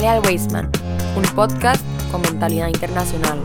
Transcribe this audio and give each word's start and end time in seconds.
Jale 0.00 0.12
al 0.12 0.22
Wasteman, 0.24 0.70
un 1.14 1.22
podcast 1.34 1.84
con 2.10 2.22
mentalidad 2.22 2.68
internacional. 2.68 3.38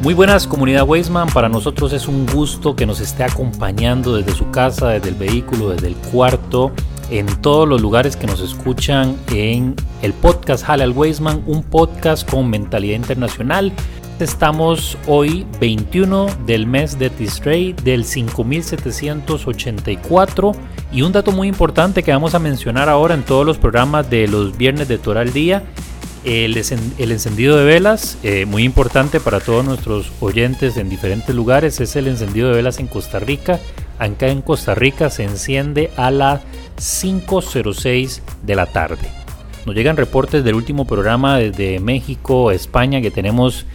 Muy 0.00 0.14
buenas 0.14 0.46
comunidad 0.46 0.88
Weisman, 0.88 1.28
para 1.28 1.50
nosotros 1.50 1.92
es 1.92 2.08
un 2.08 2.24
gusto 2.24 2.74
que 2.74 2.86
nos 2.86 3.00
esté 3.00 3.22
acompañando 3.22 4.16
desde 4.16 4.32
su 4.32 4.50
casa, 4.50 4.88
desde 4.88 5.10
el 5.10 5.16
vehículo, 5.16 5.68
desde 5.68 5.88
el 5.88 5.94
cuarto, 5.94 6.72
en 7.10 7.26
todos 7.42 7.68
los 7.68 7.82
lugares 7.82 8.16
que 8.16 8.26
nos 8.26 8.40
escuchan 8.40 9.14
en 9.30 9.76
el 10.00 10.14
podcast 10.14 10.66
Hale 10.66 10.84
al 10.84 10.92
Weisman, 10.92 11.42
un 11.46 11.64
podcast 11.64 12.26
con 12.30 12.48
mentalidad 12.48 12.96
internacional. 12.96 13.74
Estamos 14.20 14.96
hoy 15.06 15.46
21 15.60 16.28
del 16.46 16.66
mes 16.66 16.98
de 16.98 17.10
Tishrei 17.10 17.74
del 17.74 18.06
5784 18.06 20.52
y 20.94 21.02
un 21.02 21.12
dato 21.12 21.32
muy 21.32 21.48
importante 21.48 22.02
que 22.02 22.12
vamos 22.12 22.34
a 22.34 22.38
mencionar 22.38 22.88
ahora 22.88 23.14
en 23.14 23.24
todos 23.24 23.44
los 23.44 23.58
programas 23.58 24.08
de 24.08 24.28
los 24.28 24.56
viernes 24.56 24.88
de 24.88 24.96
Torah 24.96 25.22
al 25.22 25.32
Día 25.32 25.64
el, 26.24 26.56
encendido 26.56 27.56
de 27.58 27.64
velas, 27.64 28.18
eh, 28.22 28.46
muy 28.46 28.64
importante 28.64 29.20
para 29.20 29.40
todos 29.40 29.64
nuestros 29.64 30.10
oyentes 30.20 30.76
en 30.78 30.88
diferentes 30.88 31.34
lugares, 31.34 31.80
es 31.80 31.96
el 31.96 32.08
encendido 32.08 32.48
de 32.48 32.54
velas 32.54 32.78
en 32.78 32.86
Costa 32.86 33.18
Rica. 33.18 33.60
Acá 33.98 34.28
en 34.28 34.40
Costa 34.40 34.74
Rica 34.74 35.10
se 35.10 35.24
enciende 35.24 35.90
a 35.96 36.10
las 36.10 36.40
5.06 36.78 38.22
de 38.42 38.56
la 38.56 38.66
tarde. 38.66 39.08
Nos 39.66 39.74
llegan 39.74 39.96
reportes 39.96 40.44
del 40.44 40.54
último 40.54 40.86
programa 40.86 41.38
desde 41.38 41.78
México, 41.78 42.50
España, 42.50 43.00
que 43.00 43.10
tenemos 43.10 43.66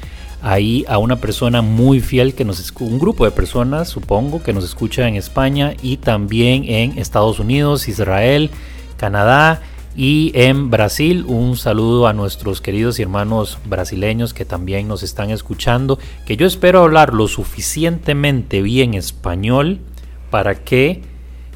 ahí 0.42 0.86
a 0.88 0.98
una 0.98 1.18
persona 1.18 1.62
muy 1.62 2.00
fiel 2.00 2.34
que 2.34 2.46
nos 2.46 2.72
un 2.80 3.00
grupo 3.00 3.26
de 3.26 3.32
personas, 3.32 3.90
supongo, 3.90 4.42
que 4.42 4.54
nos 4.54 4.64
escucha 4.64 5.08
en 5.08 5.16
España 5.16 5.74
y 5.82 5.98
también 5.98 6.64
en 6.66 6.98
Estados 6.98 7.40
Unidos, 7.40 7.88
Israel, 7.88 8.50
Canadá 8.98 9.62
y 9.96 10.32
en 10.36 10.70
Brasil, 10.70 11.26
un 11.28 11.58
saludo 11.58 12.08
a 12.08 12.14
nuestros 12.14 12.62
queridos 12.62 13.00
hermanos 13.00 13.58
brasileños 13.66 14.34
que 14.34 14.46
también 14.46 14.88
nos 14.88 15.04
están 15.04 15.30
escuchando, 15.30 16.00
que 16.26 16.38
yo 16.38 16.48
espero 16.48 16.84
hablar 16.84 17.14
lo 17.14 17.28
suficientemente 17.28 18.62
bien 18.62 18.94
español 18.94 19.80
para 20.30 20.56
que 20.56 21.02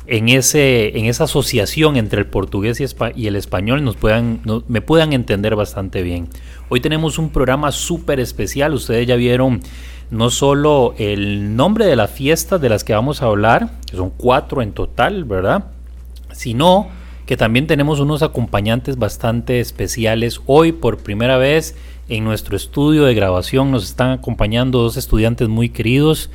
en, 0.05 0.29
ese, 0.29 0.97
en 0.97 1.05
esa 1.05 1.25
asociación 1.25 1.95
entre 1.95 2.19
el 2.19 2.27
portugués 2.27 2.79
y, 2.79 3.27
el 3.27 3.35
español 3.35 3.83
nos 3.83 3.95
puedan, 3.95 4.41
me 4.67 4.81
puedan 4.81 5.13
entender 5.13 5.55
bastante 5.55 6.01
bien. 6.01 6.27
Hoy 6.69 6.81
tenemos 6.81 7.17
un 7.17 7.29
programa 7.29 7.71
súper 7.71 8.19
especial, 8.19 8.73
ustedes 8.73 9.07
ya 9.07 9.15
vieron 9.15 9.61
no 10.11 10.29
solo 10.29 10.93
el 10.97 11.55
nombre 11.55 11.85
de 11.85 11.95
las 11.95 12.11
fiestas 12.11 12.61
de 12.61 12.69
las 12.69 12.83
que 12.83 12.93
vamos 12.93 13.21
a 13.21 13.25
hablar, 13.25 13.71
que 13.89 13.97
son 13.97 14.11
cuatro 14.11 14.61
en 14.61 14.73
total, 14.73 15.23
¿verdad? 15.23 15.65
Sino 16.31 16.89
que 17.25 17.37
también 17.37 17.67
tenemos 17.67 17.99
unos 17.99 18.21
acompañantes 18.21 18.97
bastante 18.97 19.59
especiales. 19.59 20.41
Hoy 20.45 20.73
por 20.73 20.97
primera 20.97 21.37
vez 21.37 21.75
en 22.09 22.25
nuestro 22.25 22.57
estudio 22.57 23.05
de 23.05 23.15
grabación 23.15 23.71
nos 23.71 23.85
están 23.85 24.11
acompañando 24.11 24.81
dos 24.81 24.97
estudiantes 24.97 25.47
muy 25.47 25.69
queridos 25.69 26.29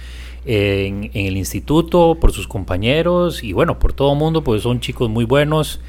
en, 0.48 1.10
el 1.12 1.36
instituto, 1.36 2.16
por 2.18 2.32
sus 2.32 2.48
compañeros 2.48 3.44
y 3.44 3.52
bueno, 3.52 3.78
por 3.78 3.92
todo 3.92 4.12
el 4.12 4.18
mundo, 4.18 4.42
pues 4.42 4.62
son 4.62 4.80
chicos 4.80 5.10
muy 5.10 5.24
buenos. 5.24 5.80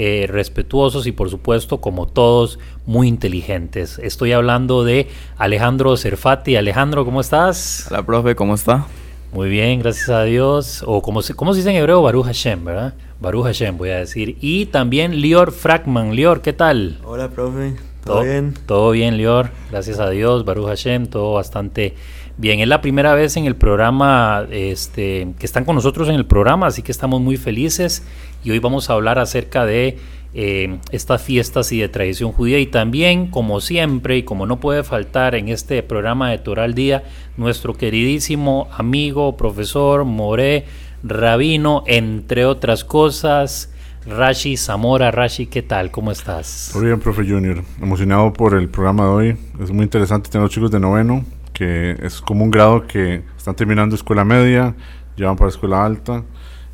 Eh, 0.00 0.28
respetuosos 0.28 1.08
y 1.08 1.12
por 1.12 1.28
supuesto 1.28 1.80
como 1.80 2.06
todos 2.06 2.60
muy 2.86 3.08
inteligentes. 3.08 3.98
Estoy 3.98 4.30
hablando 4.30 4.84
de 4.84 5.08
Alejandro 5.38 5.96
Cerfati. 5.96 6.54
Alejandro, 6.54 7.04
¿cómo 7.04 7.20
estás? 7.20 7.88
Hola, 7.90 8.06
profe, 8.06 8.36
¿cómo 8.36 8.54
está? 8.54 8.86
Muy 9.32 9.48
bien, 9.48 9.80
gracias 9.80 10.08
a 10.08 10.22
Dios. 10.22 10.84
O 10.86 11.02
como 11.02 11.20
se, 11.22 11.34
¿cómo 11.34 11.52
se 11.52 11.58
dice 11.58 11.70
en 11.70 11.76
hebreo? 11.76 12.00
Baruch 12.00 12.26
Hashem, 12.26 12.64
¿verdad? 12.64 12.94
Baruch 13.20 13.46
Hashem, 13.46 13.76
voy 13.76 13.90
a 13.90 13.98
decir. 13.98 14.36
Y 14.40 14.66
también 14.66 15.20
Lior 15.20 15.50
Fragman. 15.50 16.14
Lior, 16.14 16.42
¿qué 16.42 16.52
tal? 16.52 17.00
Hola, 17.04 17.28
profe. 17.28 17.74
¿Todo, 18.04 18.22
bien? 18.22 18.54
Todo 18.66 18.92
bien, 18.92 19.16
Lior. 19.16 19.50
Gracias 19.70 19.98
a 19.98 20.10
Dios, 20.10 20.44
Baruch 20.44 20.66
Hashem, 20.66 21.08
todo 21.08 21.34
bastante 21.34 21.96
bien. 22.38 22.60
Es 22.60 22.68
la 22.68 22.80
primera 22.80 23.14
vez 23.14 23.36
en 23.36 23.44
el 23.44 23.56
programa 23.56 24.46
este, 24.50 25.28
que 25.38 25.44
están 25.44 25.64
con 25.64 25.74
nosotros 25.74 26.08
en 26.08 26.14
el 26.14 26.24
programa, 26.24 26.68
así 26.68 26.82
que 26.82 26.92
estamos 26.92 27.20
muy 27.20 27.36
felices. 27.36 28.04
Y 28.42 28.52
hoy 28.52 28.60
vamos 28.60 28.88
a 28.88 28.94
hablar 28.94 29.18
acerca 29.18 29.66
de 29.66 29.98
eh, 30.34 30.78
estas 30.92 31.20
fiestas 31.20 31.72
y 31.72 31.80
de 31.80 31.88
tradición 31.88 32.32
judía 32.32 32.58
y 32.58 32.66
también, 32.66 33.26
como 33.26 33.60
siempre 33.60 34.16
y 34.16 34.22
como 34.22 34.46
no 34.46 34.60
puede 34.60 34.84
faltar 34.84 35.34
en 35.34 35.48
este 35.48 35.82
programa 35.82 36.30
de 36.30 36.38
Toral 36.38 36.74
Día, 36.74 37.02
nuestro 37.36 37.74
queridísimo 37.74 38.68
amigo, 38.76 39.36
profesor 39.36 40.04
More 40.04 40.64
Rabino, 41.02 41.82
entre 41.86 42.44
otras 42.44 42.84
cosas. 42.84 43.72
Rashi 44.06 44.56
Zamora, 44.56 45.10
Rashi, 45.10 45.46
¿qué 45.46 45.60
tal? 45.60 45.90
¿Cómo 45.90 46.10
estás? 46.12 46.70
Muy 46.74 46.86
bien, 46.86 47.00
profe 47.00 47.28
Junior. 47.28 47.62
Emocionado 47.82 48.32
por 48.32 48.54
el 48.54 48.68
programa 48.68 49.04
de 49.04 49.10
hoy. 49.10 49.36
Es 49.60 49.70
muy 49.70 49.82
interesante 49.82 50.30
tener 50.30 50.44
los 50.44 50.50
chicos 50.50 50.70
de 50.70 50.80
noveno, 50.80 51.24
es 51.64 52.20
como 52.20 52.44
un 52.44 52.50
grado 52.50 52.86
que 52.86 53.22
están 53.36 53.54
terminando 53.54 53.94
escuela 53.94 54.24
media, 54.24 54.74
llevan 55.16 55.36
para 55.36 55.48
escuela 55.48 55.84
alta 55.84 56.24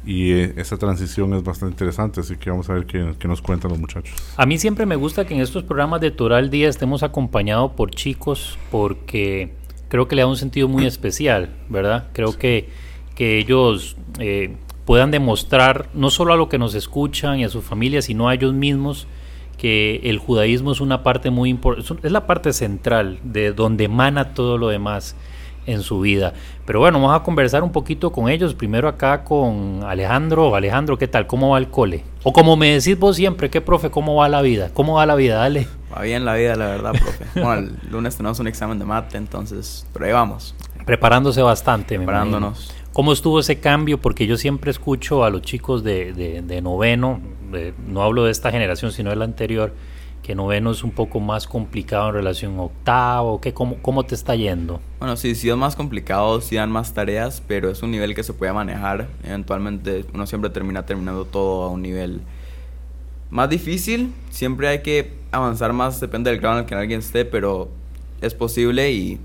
y 0.06 0.32
eh, 0.32 0.54
esa 0.56 0.76
transición 0.76 1.32
es 1.34 1.42
bastante 1.42 1.72
interesante, 1.72 2.20
así 2.20 2.36
que 2.36 2.50
vamos 2.50 2.68
a 2.68 2.74
ver 2.74 2.86
qué, 2.86 3.26
nos 3.26 3.40
cuentan 3.40 3.70
los 3.70 3.80
muchachos. 3.80 4.14
A 4.36 4.46
mí 4.46 4.58
siempre 4.58 4.86
me 4.86 4.96
gusta 4.96 5.24
que 5.24 5.34
en 5.34 5.40
estos 5.40 5.62
programas 5.62 6.00
de 6.00 6.10
Toral 6.10 6.50
Día 6.50 6.68
estemos 6.68 7.02
acompañados 7.02 7.72
por 7.72 7.90
chicos 7.90 8.58
porque 8.70 9.52
creo 9.88 10.08
que 10.08 10.16
le 10.16 10.22
da 10.22 10.28
un 10.28 10.36
sentido 10.36 10.68
muy 10.68 10.86
especial, 10.86 11.50
¿verdad? 11.68 12.08
Creo 12.12 12.36
que, 12.36 12.68
que 13.14 13.38
ellos 13.38 13.96
eh, 14.18 14.56
puedan 14.84 15.10
demostrar 15.10 15.88
no 15.94 16.10
solo 16.10 16.34
a 16.34 16.36
lo 16.36 16.48
que 16.48 16.58
nos 16.58 16.74
escuchan 16.74 17.38
y 17.38 17.44
a 17.44 17.48
sus 17.48 17.64
familias, 17.64 18.06
sino 18.06 18.28
a 18.28 18.34
ellos 18.34 18.52
mismos 18.52 19.06
que 19.64 20.02
el 20.04 20.18
judaísmo 20.18 20.72
es 20.72 20.82
una 20.82 21.02
parte 21.02 21.30
muy 21.30 21.48
importante, 21.48 22.06
es 22.06 22.12
la 22.12 22.26
parte 22.26 22.52
central 22.52 23.18
de 23.22 23.54
donde 23.54 23.84
emana 23.84 24.34
todo 24.34 24.58
lo 24.58 24.68
demás 24.68 25.16
en 25.64 25.80
su 25.80 26.00
vida. 26.00 26.34
Pero 26.66 26.80
bueno, 26.80 27.00
vamos 27.00 27.18
a 27.18 27.22
conversar 27.22 27.62
un 27.62 27.72
poquito 27.72 28.12
con 28.12 28.28
ellos. 28.28 28.52
Primero 28.52 28.88
acá 28.88 29.24
con 29.24 29.80
Alejandro. 29.82 30.54
Alejandro, 30.54 30.98
¿qué 30.98 31.08
tal? 31.08 31.26
¿Cómo 31.26 31.48
va 31.48 31.56
el 31.56 31.68
cole? 31.68 32.04
O 32.24 32.34
como 32.34 32.58
me 32.58 32.74
decís 32.74 32.98
vos 32.98 33.16
siempre, 33.16 33.48
¿qué 33.48 33.62
profe? 33.62 33.90
¿Cómo 33.90 34.16
va 34.16 34.28
la 34.28 34.42
vida? 34.42 34.68
¿Cómo 34.74 34.96
va 34.96 35.06
la 35.06 35.14
vida? 35.14 35.36
Dale. 35.36 35.66
Va 35.96 36.02
bien 36.02 36.26
la 36.26 36.34
vida, 36.34 36.56
la 36.56 36.66
verdad, 36.66 36.92
profe. 36.92 37.24
bueno, 37.40 37.66
el 37.66 37.90
lunes 37.90 38.18
tenemos 38.18 38.38
un 38.40 38.48
examen 38.48 38.78
de 38.78 38.84
mate, 38.84 39.16
entonces, 39.16 39.86
pero 39.94 40.04
ahí 40.04 40.12
vamos. 40.12 40.54
Preparándose 40.84 41.40
bastante, 41.40 41.96
me 41.96 42.04
Preparándonos. 42.04 42.70
¿Cómo 42.94 43.12
estuvo 43.12 43.40
ese 43.40 43.58
cambio? 43.58 43.98
Porque 43.98 44.24
yo 44.28 44.36
siempre 44.36 44.70
escucho 44.70 45.24
a 45.24 45.30
los 45.30 45.42
chicos 45.42 45.82
de, 45.82 46.12
de, 46.12 46.62
noveno, 46.62 47.20
no 47.86 48.02
hablo 48.02 48.24
de 48.24 48.32
esta 48.32 48.50
generación, 48.50 48.92
sino 48.92 49.10
de 49.10 49.16
la 49.16 49.24
anterior, 49.24 49.72
que 50.22 50.34
noveno 50.34 50.70
es 50.70 50.82
un 50.82 50.90
poco 50.90 51.20
más 51.20 51.46
complicado 51.46 52.08
en 52.08 52.14
relación 52.14 52.58
a 52.58 52.62
octavo, 52.62 53.40
¿qué, 53.40 53.52
cómo, 53.52 53.76
¿cómo 53.82 54.04
te 54.04 54.14
está 54.14 54.34
yendo? 54.34 54.80
Bueno, 54.98 55.16
sí, 55.16 55.34
sí 55.34 55.50
es 55.50 55.56
más 55.56 55.76
complicado, 55.76 56.40
sí 56.40 56.56
dan 56.56 56.70
más 56.70 56.94
tareas, 56.94 57.42
pero 57.46 57.70
es 57.70 57.82
un 57.82 57.90
nivel 57.90 58.14
que 58.14 58.22
se 58.22 58.32
puede 58.32 58.52
manejar. 58.52 59.08
Eventualmente 59.22 60.04
uno 60.14 60.26
siempre 60.26 60.50
termina 60.50 60.86
terminando 60.86 61.26
todo 61.26 61.64
a 61.64 61.68
un 61.68 61.82
nivel 61.82 62.22
más 63.30 63.50
difícil. 63.50 64.14
Siempre 64.30 64.68
hay 64.68 64.82
que 64.82 65.12
avanzar 65.30 65.72
más, 65.72 66.00
depende 66.00 66.30
del 66.30 66.40
grado 66.40 66.56
en 66.56 66.64
el 66.64 66.68
que 66.68 66.74
alguien 66.74 67.00
esté, 67.00 67.24
pero 67.26 67.68
es 68.22 68.32
posible 68.32 68.92
y 68.92 69.20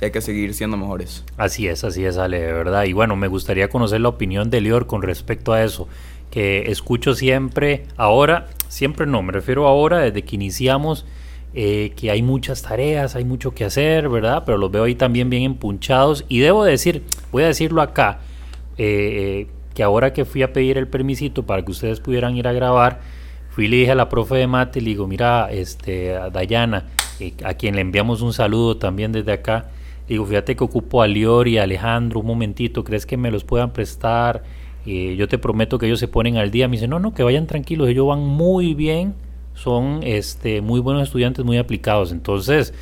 hay 0.00 0.10
que 0.10 0.20
seguir 0.20 0.54
siendo 0.54 0.76
mejores. 0.76 1.24
Así 1.36 1.66
es, 1.66 1.82
así 1.82 2.04
es, 2.04 2.18
Ale, 2.18 2.40
de 2.40 2.52
verdad. 2.52 2.84
Y 2.84 2.92
bueno, 2.92 3.16
me 3.16 3.28
gustaría 3.28 3.68
conocer 3.68 4.00
la 4.00 4.10
opinión 4.10 4.50
de 4.50 4.60
Lior 4.60 4.86
con 4.86 5.02
respecto 5.02 5.52
a 5.52 5.64
eso, 5.64 5.88
que 6.30 6.70
escucho 6.70 7.14
siempre, 7.14 7.86
ahora, 7.96 8.46
siempre 8.68 9.06
no, 9.06 9.22
me 9.22 9.32
refiero 9.32 9.66
ahora, 9.66 9.98
desde 9.98 10.22
que 10.22 10.36
iniciamos, 10.36 11.06
eh, 11.54 11.92
que 11.96 12.10
hay 12.10 12.22
muchas 12.22 12.62
tareas, 12.62 13.16
hay 13.16 13.24
mucho 13.24 13.54
que 13.54 13.64
hacer, 13.64 14.08
¿verdad? 14.08 14.42
Pero 14.44 14.58
los 14.58 14.70
veo 14.70 14.84
ahí 14.84 14.94
también 14.94 15.30
bien 15.30 15.42
empunchados. 15.42 16.24
Y 16.28 16.40
debo 16.40 16.64
decir, 16.64 17.02
voy 17.32 17.44
a 17.44 17.46
decirlo 17.46 17.80
acá, 17.80 18.20
eh, 18.76 19.46
que 19.74 19.82
ahora 19.82 20.12
que 20.12 20.24
fui 20.24 20.42
a 20.42 20.52
pedir 20.52 20.76
el 20.76 20.88
permisito 20.88 21.44
para 21.46 21.64
que 21.64 21.70
ustedes 21.70 22.00
pudieran 22.00 22.36
ir 22.36 22.46
a 22.48 22.52
grabar, 22.52 23.00
fui 23.50 23.66
y 23.66 23.68
le 23.68 23.76
dije 23.78 23.92
a 23.92 23.94
la 23.94 24.08
profe 24.08 24.34
de 24.36 24.46
mate, 24.46 24.80
le 24.80 24.90
digo, 24.90 25.06
mira, 25.06 25.48
este, 25.50 26.14
a 26.14 26.28
Dayana, 26.28 26.84
eh, 27.20 27.32
a 27.44 27.54
quien 27.54 27.74
le 27.74 27.80
enviamos 27.80 28.20
un 28.20 28.34
saludo 28.34 28.76
también 28.76 29.12
desde 29.12 29.32
acá, 29.32 29.70
Digo, 30.08 30.24
fíjate 30.24 30.54
que 30.54 30.62
ocupo 30.62 31.02
a 31.02 31.08
Lior 31.08 31.48
y 31.48 31.58
a 31.58 31.64
Alejandro 31.64 32.20
un 32.20 32.26
momentito, 32.26 32.84
¿crees 32.84 33.06
que 33.06 33.16
me 33.16 33.30
los 33.30 33.42
puedan 33.44 33.72
prestar? 33.72 34.44
Eh, 34.86 35.16
yo 35.16 35.28
te 35.28 35.38
prometo 35.38 35.78
que 35.78 35.86
ellos 35.86 36.00
se 36.00 36.08
ponen 36.08 36.36
al 36.36 36.50
día. 36.50 36.68
Me 36.68 36.76
dicen, 36.76 36.90
no, 36.90 37.00
no, 37.00 37.12
que 37.12 37.22
vayan 37.22 37.46
tranquilos, 37.46 37.88
ellos 37.88 38.06
van 38.06 38.20
muy 38.20 38.74
bien, 38.74 39.14
son 39.54 40.00
este, 40.02 40.60
muy 40.60 40.80
buenos 40.80 41.02
estudiantes, 41.02 41.44
muy 41.44 41.58
aplicados. 41.58 42.12
Entonces, 42.12 42.72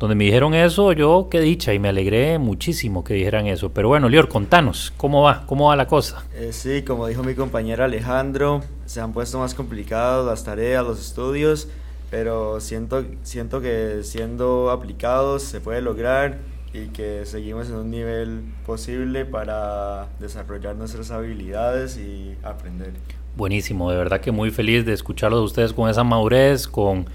donde 0.00 0.14
me 0.14 0.24
dijeron 0.24 0.54
eso, 0.54 0.92
yo 0.92 1.28
qué 1.30 1.40
dicha 1.40 1.74
y 1.74 1.78
me 1.78 1.88
alegré 1.88 2.38
muchísimo 2.38 3.04
que 3.04 3.12
dijeran 3.12 3.46
eso. 3.46 3.68
Pero 3.70 3.88
bueno, 3.88 4.08
Lior, 4.08 4.28
contanos, 4.28 4.94
¿cómo 4.96 5.22
va? 5.22 5.44
¿Cómo 5.46 5.68
va 5.68 5.76
la 5.76 5.86
cosa? 5.86 6.24
Eh, 6.34 6.52
sí, 6.52 6.82
como 6.82 7.06
dijo 7.06 7.22
mi 7.22 7.34
compañero 7.34 7.84
Alejandro, 7.84 8.62
se 8.86 9.00
han 9.02 9.12
puesto 9.12 9.38
más 9.38 9.52
complicados 9.52 10.26
las 10.26 10.42
tareas, 10.42 10.86
los 10.86 10.98
estudios, 10.98 11.68
pero 12.10 12.60
siento, 12.60 13.04
siento 13.24 13.60
que 13.60 14.00
siendo 14.02 14.70
aplicados 14.70 15.42
se 15.42 15.60
puede 15.60 15.82
lograr 15.82 16.38
y 16.72 16.86
que 16.88 17.26
seguimos 17.26 17.68
en 17.68 17.76
un 17.76 17.90
nivel 17.90 18.42
posible 18.64 19.24
para 19.24 20.08
desarrollar 20.20 20.76
nuestras 20.76 21.10
habilidades 21.10 21.96
y 21.96 22.36
aprender. 22.42 22.92
Buenísimo, 23.36 23.90
de 23.90 23.96
verdad 23.96 24.20
que 24.20 24.32
muy 24.32 24.50
feliz 24.50 24.84
de 24.84 24.92
escucharlos 24.92 25.40
de 25.40 25.46
ustedes 25.46 25.72
con 25.72 25.88
esa 25.88 26.04
madurez, 26.04 26.68
con 26.68 27.06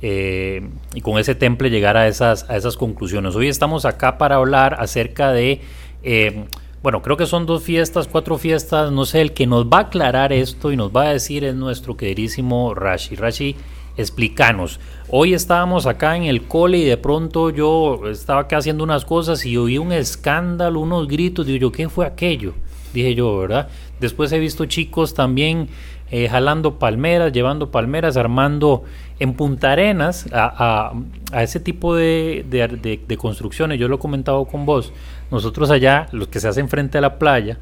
eh, 0.00 0.68
y 0.94 1.00
con 1.00 1.18
ese 1.18 1.34
temple 1.34 1.70
llegar 1.70 1.96
a 1.96 2.06
esas, 2.06 2.48
a 2.48 2.56
esas 2.56 2.76
conclusiones. 2.76 3.34
Hoy 3.34 3.48
estamos 3.48 3.84
acá 3.84 4.16
para 4.16 4.36
hablar 4.36 4.76
acerca 4.78 5.32
de, 5.32 5.60
eh, 6.04 6.44
bueno, 6.82 7.02
creo 7.02 7.16
que 7.16 7.26
son 7.26 7.46
dos 7.46 7.64
fiestas, 7.64 8.06
cuatro 8.06 8.38
fiestas, 8.38 8.92
no 8.92 9.04
sé, 9.06 9.22
el 9.22 9.32
que 9.32 9.48
nos 9.48 9.66
va 9.66 9.78
a 9.78 9.80
aclarar 9.82 10.32
esto 10.32 10.70
y 10.70 10.76
nos 10.76 10.92
va 10.94 11.08
a 11.08 11.12
decir 11.12 11.42
es 11.42 11.56
nuestro 11.56 11.96
queridísimo 11.96 12.74
Rashi. 12.74 13.16
Rashi, 13.16 13.56
explícanos. 13.98 14.80
Hoy 15.10 15.34
estábamos 15.34 15.86
acá 15.86 16.16
en 16.16 16.22
el 16.22 16.44
cole 16.44 16.78
y 16.78 16.84
de 16.84 16.96
pronto 16.96 17.50
yo 17.50 18.08
estaba 18.08 18.42
acá 18.42 18.58
haciendo 18.58 18.84
unas 18.84 19.04
cosas 19.04 19.44
y 19.44 19.56
oí 19.58 19.76
un 19.76 19.92
escándalo, 19.92 20.80
unos 20.80 21.08
gritos, 21.08 21.46
digo 21.46 21.58
yo, 21.58 21.72
¿qué 21.72 21.88
fue 21.88 22.06
aquello? 22.06 22.54
Dije 22.94 23.14
yo, 23.14 23.36
¿verdad? 23.36 23.68
Después 24.00 24.32
he 24.32 24.38
visto 24.38 24.64
chicos 24.66 25.12
también 25.12 25.68
eh, 26.10 26.28
jalando 26.28 26.78
palmeras, 26.78 27.32
llevando 27.32 27.70
palmeras, 27.70 28.16
armando 28.16 28.84
en 29.18 29.34
Punta 29.34 29.72
Arenas 29.72 30.26
a, 30.32 30.92
ese 31.34 31.60
tipo 31.60 31.94
de, 31.94 32.46
de, 32.48 33.16
construcciones. 33.18 33.78
Yo 33.78 33.88
lo 33.88 33.96
he 33.96 33.98
comentado 33.98 34.44
con 34.46 34.64
vos. 34.64 34.92
Nosotros 35.30 35.70
allá, 35.70 36.06
los 36.12 36.28
que 36.28 36.40
se 36.40 36.48
hacen 36.48 36.68
frente 36.68 36.96
a 36.96 37.00
la 37.00 37.18
playa, 37.18 37.58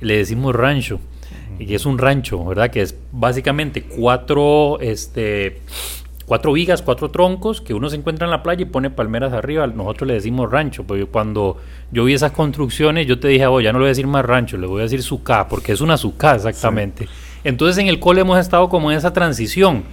le 0.00 0.16
decimos 0.16 0.56
rancho. 0.56 0.98
Y 1.58 1.74
es 1.74 1.86
un 1.86 1.98
rancho, 1.98 2.44
¿verdad? 2.44 2.70
Que 2.70 2.82
es 2.82 2.96
básicamente 3.12 3.82
cuatro, 3.82 4.78
este, 4.80 5.60
cuatro 6.26 6.52
vigas, 6.52 6.82
cuatro 6.82 7.10
troncos 7.10 7.60
que 7.60 7.74
uno 7.74 7.88
se 7.88 7.96
encuentra 7.96 8.26
en 8.26 8.30
la 8.30 8.42
playa 8.42 8.62
y 8.62 8.66
pone 8.66 8.90
palmeras 8.90 9.32
arriba. 9.32 9.66
Nosotros 9.66 10.08
le 10.08 10.14
decimos 10.14 10.50
rancho. 10.50 10.84
Porque 10.84 11.06
cuando 11.06 11.58
yo 11.92 12.04
vi 12.04 12.14
esas 12.14 12.32
construcciones, 12.32 13.06
yo 13.06 13.20
te 13.20 13.28
dije, 13.28 13.46
oh, 13.46 13.60
ya 13.60 13.72
no 13.72 13.78
le 13.78 13.84
voy 13.84 13.88
a 13.88 13.90
decir 13.90 14.06
más 14.06 14.24
rancho, 14.24 14.56
le 14.56 14.66
voy 14.66 14.80
a 14.80 14.82
decir 14.84 15.02
sucá, 15.02 15.48
porque 15.48 15.72
es 15.72 15.80
una 15.80 15.96
sucá 15.96 16.34
exactamente. 16.34 17.08
Entonces 17.44 17.78
en 17.78 17.88
el 17.88 18.00
cole 18.00 18.22
hemos 18.22 18.38
estado 18.38 18.68
como 18.68 18.90
en 18.90 18.98
esa 18.98 19.12
transición. 19.12 19.84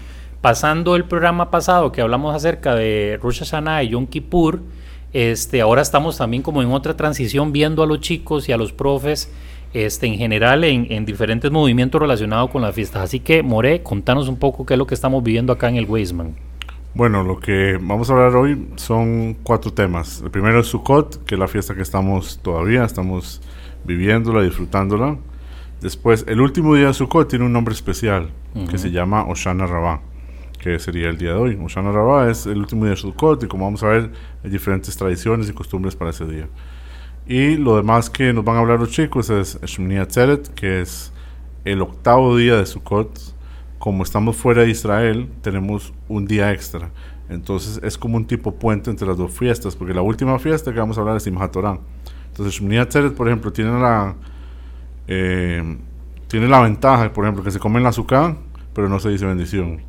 Pasando 0.41 0.95
el 0.95 1.05
programa 1.05 1.51
pasado 1.51 1.91
que 1.91 2.01
hablamos 2.01 2.35
acerca 2.35 2.73
de 2.73 3.19
Rosh 3.21 3.39
Hashanah 3.39 3.83
y 3.83 3.89
Yom 3.89 4.07
Kippur, 4.07 4.61
este, 5.13 5.61
ahora 5.61 5.83
estamos 5.83 6.17
también 6.17 6.41
como 6.41 6.63
en 6.63 6.71
otra 6.71 6.95
transición 6.95 7.51
viendo 7.51 7.83
a 7.83 7.85
los 7.85 7.99
chicos 7.99 8.49
y 8.49 8.51
a 8.51 8.57
los 8.57 8.71
profes 8.71 9.31
este, 9.73 10.07
en 10.07 10.15
general 10.15 10.63
en, 10.63 11.05
diferentes 11.05 11.51
movimientos 11.51 12.01
relacionados 12.01 12.49
con 12.49 12.61
las 12.61 12.75
fiestas. 12.75 13.03
Así 13.03 13.19
que, 13.19 13.43
More, 13.43 13.81
contanos 13.83 14.27
un 14.27 14.37
poco 14.37 14.65
qué 14.65 14.73
es 14.73 14.77
lo 14.77 14.87
que 14.87 14.95
estamos 14.95 15.23
viviendo 15.23 15.53
acá 15.53 15.69
en 15.69 15.77
el 15.77 15.85
Weisman. 15.85 16.35
Bueno, 16.93 17.23
lo 17.23 17.39
que 17.39 17.77
vamos 17.81 18.09
a 18.09 18.13
hablar 18.13 18.35
hoy 18.35 18.67
son 18.75 19.37
cuatro 19.43 19.71
temas. 19.71 20.21
El 20.21 20.29
primero 20.29 20.59
es 20.59 20.67
Sukkot, 20.67 21.23
que 21.23 21.35
es 21.35 21.39
la 21.39 21.47
fiesta 21.47 21.73
que 21.73 21.81
estamos 21.81 22.39
todavía, 22.41 22.83
estamos 22.83 23.41
viviéndola, 23.85 24.43
disfrutándola. 24.43 25.17
Después, 25.79 26.25
el 26.27 26.41
último 26.41 26.75
día 26.75 26.87
de 26.87 26.93
Sukkot 26.93 27.29
tiene 27.29 27.45
un 27.45 27.53
nombre 27.53 27.73
especial, 27.73 28.29
que 28.69 28.77
se 28.77 28.91
llama 28.91 29.25
Oshana 29.25 29.65
Rabbah, 29.65 30.01
que 30.59 30.79
sería 30.79 31.09
el 31.09 31.17
día 31.17 31.31
de 31.31 31.37
hoy. 31.37 31.59
Oshana 31.63 31.93
Rabbah 31.93 32.29
es 32.29 32.45
el 32.45 32.57
último 32.57 32.83
día 32.83 32.91
de 32.91 32.97
Sukkot 32.97 33.41
y 33.43 33.47
como 33.47 33.65
vamos 33.65 33.81
a 33.83 33.87
ver, 33.87 34.11
hay 34.43 34.49
diferentes 34.49 34.95
tradiciones 34.97 35.49
y 35.49 35.53
costumbres 35.53 35.95
para 35.95 36.11
ese 36.11 36.25
día. 36.25 36.49
Y 37.27 37.55
lo 37.57 37.77
demás 37.77 38.09
que 38.09 38.33
nos 38.33 38.43
van 38.43 38.57
a 38.57 38.59
hablar 38.59 38.79
los 38.79 38.91
chicos 38.91 39.29
es 39.29 39.59
Shmini 39.61 39.97
Atzeret, 39.97 40.53
que 40.53 40.81
es 40.81 41.13
el 41.65 41.81
octavo 41.81 42.35
día 42.35 42.55
de 42.57 42.65
Sukkot. 42.65 43.19
Como 43.77 44.03
estamos 44.03 44.35
fuera 44.35 44.63
de 44.63 44.69
Israel, 44.69 45.29
tenemos 45.41 45.93
un 46.07 46.25
día 46.25 46.51
extra. 46.51 46.91
Entonces 47.29 47.79
es 47.83 47.97
como 47.97 48.17
un 48.17 48.25
tipo 48.25 48.55
puente 48.55 48.89
entre 48.89 49.07
las 49.07 49.17
dos 49.17 49.31
fiestas, 49.31 49.75
porque 49.75 49.93
la 49.93 50.01
última 50.01 50.37
fiesta 50.39 50.73
que 50.73 50.79
vamos 50.79 50.97
a 50.97 51.01
hablar 51.01 51.17
es 51.17 51.23
Simchat 51.23 51.51
Torah. 51.51 51.79
Entonces 52.27 52.55
Shmini 52.55 52.77
Atzeret, 52.77 53.13
por 53.13 53.27
ejemplo, 53.27 53.53
tiene 53.53 53.79
la, 53.79 54.15
eh, 55.07 55.77
tiene 56.27 56.47
la 56.47 56.61
ventaja, 56.61 57.11
por 57.13 57.25
ejemplo, 57.25 57.43
que 57.43 57.51
se 57.51 57.59
come 57.59 57.77
en 57.77 57.83
la 57.83 57.89
azúcar, 57.89 58.35
pero 58.73 58.89
no 58.89 58.99
se 58.99 59.09
dice 59.09 59.25
bendición. 59.25 59.81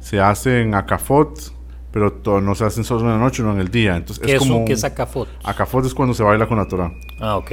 Se 0.00 0.20
hace 0.20 0.62
en 0.62 0.74
Akafot, 0.74 1.52
pero 1.92 2.12
todo, 2.12 2.40
no 2.40 2.54
se 2.54 2.64
hacen 2.64 2.84
solo 2.84 3.02
en 3.02 3.08
la 3.08 3.18
noche, 3.18 3.42
no 3.42 3.52
en 3.52 3.60
el 3.60 3.70
día. 3.70 3.96
Entonces, 3.96 4.24
¿Qué 4.24 4.34
es, 4.34 4.38
como, 4.38 4.64
¿Qué 4.64 4.72
es 4.72 4.82
acafot? 4.82 5.28
Acafot 5.44 5.84
es 5.84 5.94
cuando 5.94 6.14
se 6.14 6.22
baila 6.22 6.46
con 6.46 6.58
la 6.58 6.66
Torah. 6.66 6.92
Ah, 7.20 7.36
ok. 7.36 7.52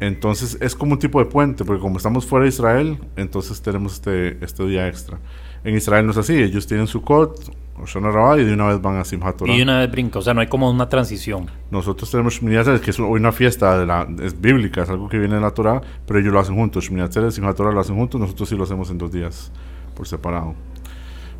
Entonces 0.00 0.58
es 0.60 0.74
como 0.74 0.92
un 0.92 0.98
tipo 0.98 1.18
de 1.18 1.26
puente, 1.26 1.64
porque 1.64 1.80
como 1.80 1.96
estamos 1.96 2.26
fuera 2.26 2.44
de 2.44 2.48
Israel, 2.48 2.98
entonces 3.16 3.60
tenemos 3.62 3.94
este, 3.94 4.44
este 4.44 4.66
día 4.66 4.88
extra. 4.88 5.18
En 5.62 5.74
Israel 5.74 6.04
no 6.04 6.12
es 6.12 6.18
así, 6.18 6.34
ellos 6.34 6.66
tienen 6.66 6.86
su 6.86 7.00
Kot, 7.00 7.40
Shana 7.86 8.10
Rabbah, 8.10 8.38
y 8.38 8.44
de 8.44 8.52
una 8.52 8.66
vez 8.66 8.82
van 8.82 8.96
a 8.96 9.04
Simchat 9.04 9.36
Torah. 9.36 9.52
Y 9.52 9.58
de 9.58 9.62
una 9.62 9.78
vez 9.78 9.90
brinca, 9.90 10.18
o 10.18 10.22
sea, 10.22 10.34
no 10.34 10.40
hay 10.40 10.46
como 10.46 10.70
una 10.70 10.88
transición. 10.88 11.50
Nosotros 11.70 12.10
tenemos 12.10 12.34
Shmini 12.34 12.80
que 12.80 12.90
es 12.90 12.98
una 12.98 13.32
fiesta, 13.32 13.78
de 13.78 13.86
la, 13.86 14.06
es 14.22 14.38
bíblica, 14.38 14.82
es 14.82 14.90
algo 14.90 15.08
que 15.08 15.18
viene 15.18 15.36
de 15.36 15.40
la 15.40 15.52
Torah, 15.52 15.80
pero 16.06 16.18
ellos 16.18 16.32
lo 16.32 16.40
hacen 16.40 16.54
juntos. 16.56 16.84
Shmini 16.84 17.06
y 17.06 17.30
Simchat 17.32 17.56
Torah 17.56 17.72
lo 17.72 17.80
hacen 17.80 17.96
juntos, 17.96 18.20
nosotros 18.20 18.48
sí 18.48 18.56
lo 18.56 18.64
hacemos 18.64 18.90
en 18.90 18.98
dos 18.98 19.10
días, 19.10 19.52
por 19.96 20.06
separado. 20.06 20.54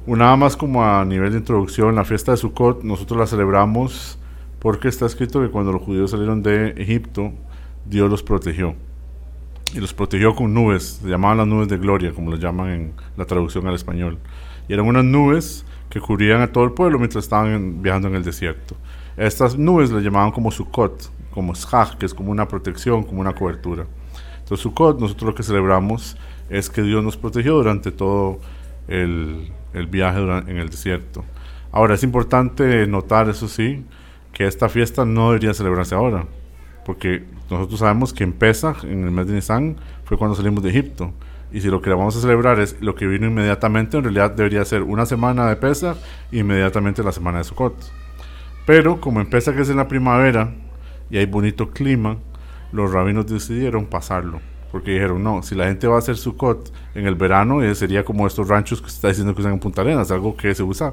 Nada 0.07 0.37
más 0.37 0.55
como 0.55 0.85
a 0.85 1.03
nivel 1.05 1.33
de 1.33 1.39
introducción, 1.39 1.95
la 1.95 2.05
fiesta 2.05 2.33
de 2.33 2.37
Sukkot 2.37 2.85
nosotros 2.85 3.19
la 3.19 3.27
celebramos 3.27 4.19
porque 4.59 4.89
está 4.89 5.07
escrito 5.07 5.41
que 5.41 5.49
cuando 5.49 5.73
los 5.73 5.83
judíos 5.83 6.11
salieron 6.11 6.43
de 6.43 6.71
Egipto, 6.77 7.33
Dios 7.87 8.11
los 8.11 8.23
protegió. 8.23 8.75
Y 9.75 9.81
los 9.81 9.95
protegió 9.95 10.35
con 10.35 10.53
nubes, 10.53 11.01
se 11.03 11.09
llamaban 11.09 11.39
las 11.39 11.47
nubes 11.47 11.69
de 11.69 11.79
gloria, 11.79 12.13
como 12.13 12.31
lo 12.31 12.37
llaman 12.37 12.71
en 12.71 12.93
la 13.17 13.25
traducción 13.25 13.67
al 13.67 13.75
español. 13.75 14.19
Y 14.69 14.75
eran 14.75 14.87
unas 14.87 15.05
nubes 15.05 15.65
que 15.89 16.01
cubrían 16.01 16.43
a 16.43 16.53
todo 16.53 16.65
el 16.65 16.73
pueblo 16.73 16.99
mientras 16.99 17.25
estaban 17.25 17.83
viajando 17.83 18.09
en 18.09 18.15
el 18.15 18.25
desierto. 18.25 18.77
Estas 19.17 19.57
nubes 19.57 19.91
le 19.91 20.03
llamaban 20.03 20.33
como 20.33 20.51
Sukkot, 20.51 21.11
como 21.31 21.55
Shach, 21.55 21.95
que 21.97 22.05
es 22.05 22.13
como 22.13 22.31
una 22.31 22.47
protección, 22.47 23.05
como 23.05 23.21
una 23.21 23.35
cobertura. 23.35 23.87
Entonces 24.39 24.63
Sukkot, 24.63 25.01
nosotros 25.01 25.31
lo 25.31 25.35
que 25.35 25.43
celebramos 25.43 26.17
es 26.51 26.69
que 26.69 26.83
Dios 26.83 27.03
nos 27.03 27.17
protegió 27.17 27.55
durante 27.55 27.91
todo 27.91 28.39
el, 28.89 29.53
el 29.73 29.87
viaje 29.87 30.21
en 30.21 30.57
el 30.57 30.71
desierto. 30.71 31.25
Ahora, 31.73 31.95
es 31.95 32.03
importante 32.03 32.87
notar, 32.87 33.29
eso 33.29 33.49
sí, 33.49 33.85
que 34.33 34.47
esta 34.47 34.69
fiesta 34.69 35.05
no 35.05 35.29
debería 35.29 35.55
celebrarse 35.55 35.95
ahora, 35.95 36.27
porque 36.85 37.25
nosotros 37.51 37.81
sabemos 37.81 38.13
que 38.13 38.25
en 38.25 38.33
Pesach, 38.33 38.85
en 38.85 39.05
el 39.05 39.11
mes 39.11 39.27
de 39.27 39.35
Nisan, 39.35 39.77
fue 40.05 40.17
cuando 40.17 40.37
salimos 40.37 40.63
de 40.63 40.71
Egipto. 40.71 41.13
Y 41.53 41.61
si 41.61 41.69
lo 41.69 41.81
que 41.81 41.91
vamos 41.91 42.17
a 42.17 42.21
celebrar 42.21 42.59
es 42.59 42.77
lo 42.81 42.97
que 42.97 43.07
vino 43.07 43.27
inmediatamente, 43.27 43.97
en 43.97 44.05
realidad 44.05 44.33
debería 44.33 44.65
ser 44.65 44.83
una 44.83 45.07
semana 45.07 45.49
de 45.49 45.57
Pesach 45.57 45.97
e 46.33 46.39
inmediatamente 46.39 47.03
la 47.03 47.13
semana 47.13 47.39
de 47.39 47.45
Sukkot. 47.45 47.75
Pero 48.67 49.01
como 49.01 49.21
en 49.21 49.31
Pesach 49.31 49.57
es 49.59 49.71
en 49.71 49.77
la 49.77 49.87
primavera 49.87 50.53
y 51.11 51.19
hay 51.19 51.27
bonito 51.27 51.71
clima, 51.71 52.17
los 52.73 52.93
rabinos 52.93 53.27
decidieron 53.27 53.87
pasarlo 53.87 54.41
porque 54.75 54.91
dijeron, 54.91 55.23
no, 55.23 55.41
si 55.45 55.55
la 55.55 55.67
gente 55.67 55.87
va 55.87 55.95
a 55.95 55.99
hacer 56.01 56.17
su 56.17 56.37
cot 56.37 56.73
en 56.97 57.07
el 57.07 57.15
verano, 57.15 57.63
eh, 57.63 57.77
sería 57.77 58.05
como 58.05 58.27
estos 58.27 58.49
ranchos 58.49 58.83
que 58.83 58.91
se 58.91 58.97
está 58.97 59.07
diciendo 59.07 59.33
que 59.33 59.41
usan 59.41 59.53
en 59.53 59.61
Punta 59.61 59.83
Arenas, 59.83 60.11
algo 60.11 60.37
que 60.37 60.53
se 60.53 60.65
usa 60.65 60.93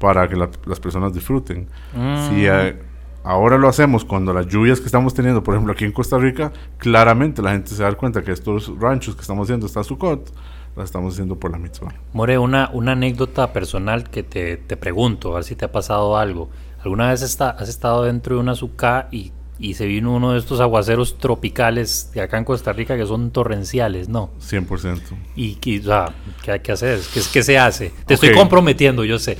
para 0.00 0.26
que 0.26 0.34
las 0.34 0.80
personas 0.80 1.12
disfruten. 1.14 1.68
Mm. 1.94 2.28
Si 2.28 2.46
eh, 2.48 2.82
ahora 3.22 3.58
lo 3.58 3.68
hacemos 3.68 4.04
cuando 4.04 4.34
las 4.34 4.48
lluvias 4.48 4.80
que 4.80 4.86
estamos 4.86 5.14
teniendo, 5.14 5.40
por 5.44 5.54
ejemplo 5.54 5.72
aquí 5.72 5.84
en 5.84 5.92
Costa 5.92 6.18
Rica, 6.18 6.52
claramente 6.78 7.42
la 7.42 7.52
gente 7.52 7.68
se 7.68 7.84
da 7.84 7.92
cuenta 7.92 8.24
que 8.24 8.32
estos 8.32 8.76
ranchos 8.80 9.14
que 9.14 9.20
estamos 9.20 9.46
haciendo, 9.46 9.66
está 9.66 9.84
su 9.84 9.96
cot, 9.96 10.28
las 10.74 10.86
estamos 10.86 11.14
haciendo 11.14 11.36
por 11.36 11.52
la 11.52 11.58
mitzvah. 11.58 11.94
More, 12.14 12.38
una, 12.38 12.70
una 12.72 12.90
anécdota 12.90 13.52
personal 13.52 14.10
que 14.10 14.24
te, 14.24 14.56
te 14.56 14.76
pregunto, 14.76 15.30
a 15.30 15.34
ver 15.36 15.44
si 15.44 15.54
te 15.54 15.64
ha 15.64 15.70
pasado 15.70 16.16
algo. 16.16 16.50
¿Alguna 16.82 17.10
vez 17.10 17.22
está, 17.22 17.50
has 17.50 17.68
estado 17.68 18.02
dentro 18.02 18.34
de 18.34 18.40
una 18.40 18.50
azúcar 18.50 19.06
y 19.12 19.30
y 19.62 19.74
se 19.74 19.86
vino 19.86 20.12
uno 20.12 20.32
de 20.32 20.40
estos 20.40 20.58
aguaceros 20.58 21.18
tropicales 21.18 22.10
de 22.12 22.20
acá 22.20 22.36
en 22.36 22.44
Costa 22.44 22.72
Rica 22.72 22.96
que 22.96 23.06
son 23.06 23.30
torrenciales, 23.30 24.08
¿no? 24.08 24.30
100%. 24.40 25.00
¿Y 25.36 25.78
o 25.78 25.82
sea, 25.84 26.12
¿qué 26.42 26.50
hay 26.50 26.60
que 26.60 26.72
hacer? 26.72 26.98
¿Qué, 27.14 27.20
qué 27.32 27.42
se 27.44 27.56
hace? 27.58 27.92
Te 28.04 28.14
estoy 28.14 28.34
comprometiendo, 28.34 29.04
yo 29.04 29.20
sé. 29.20 29.38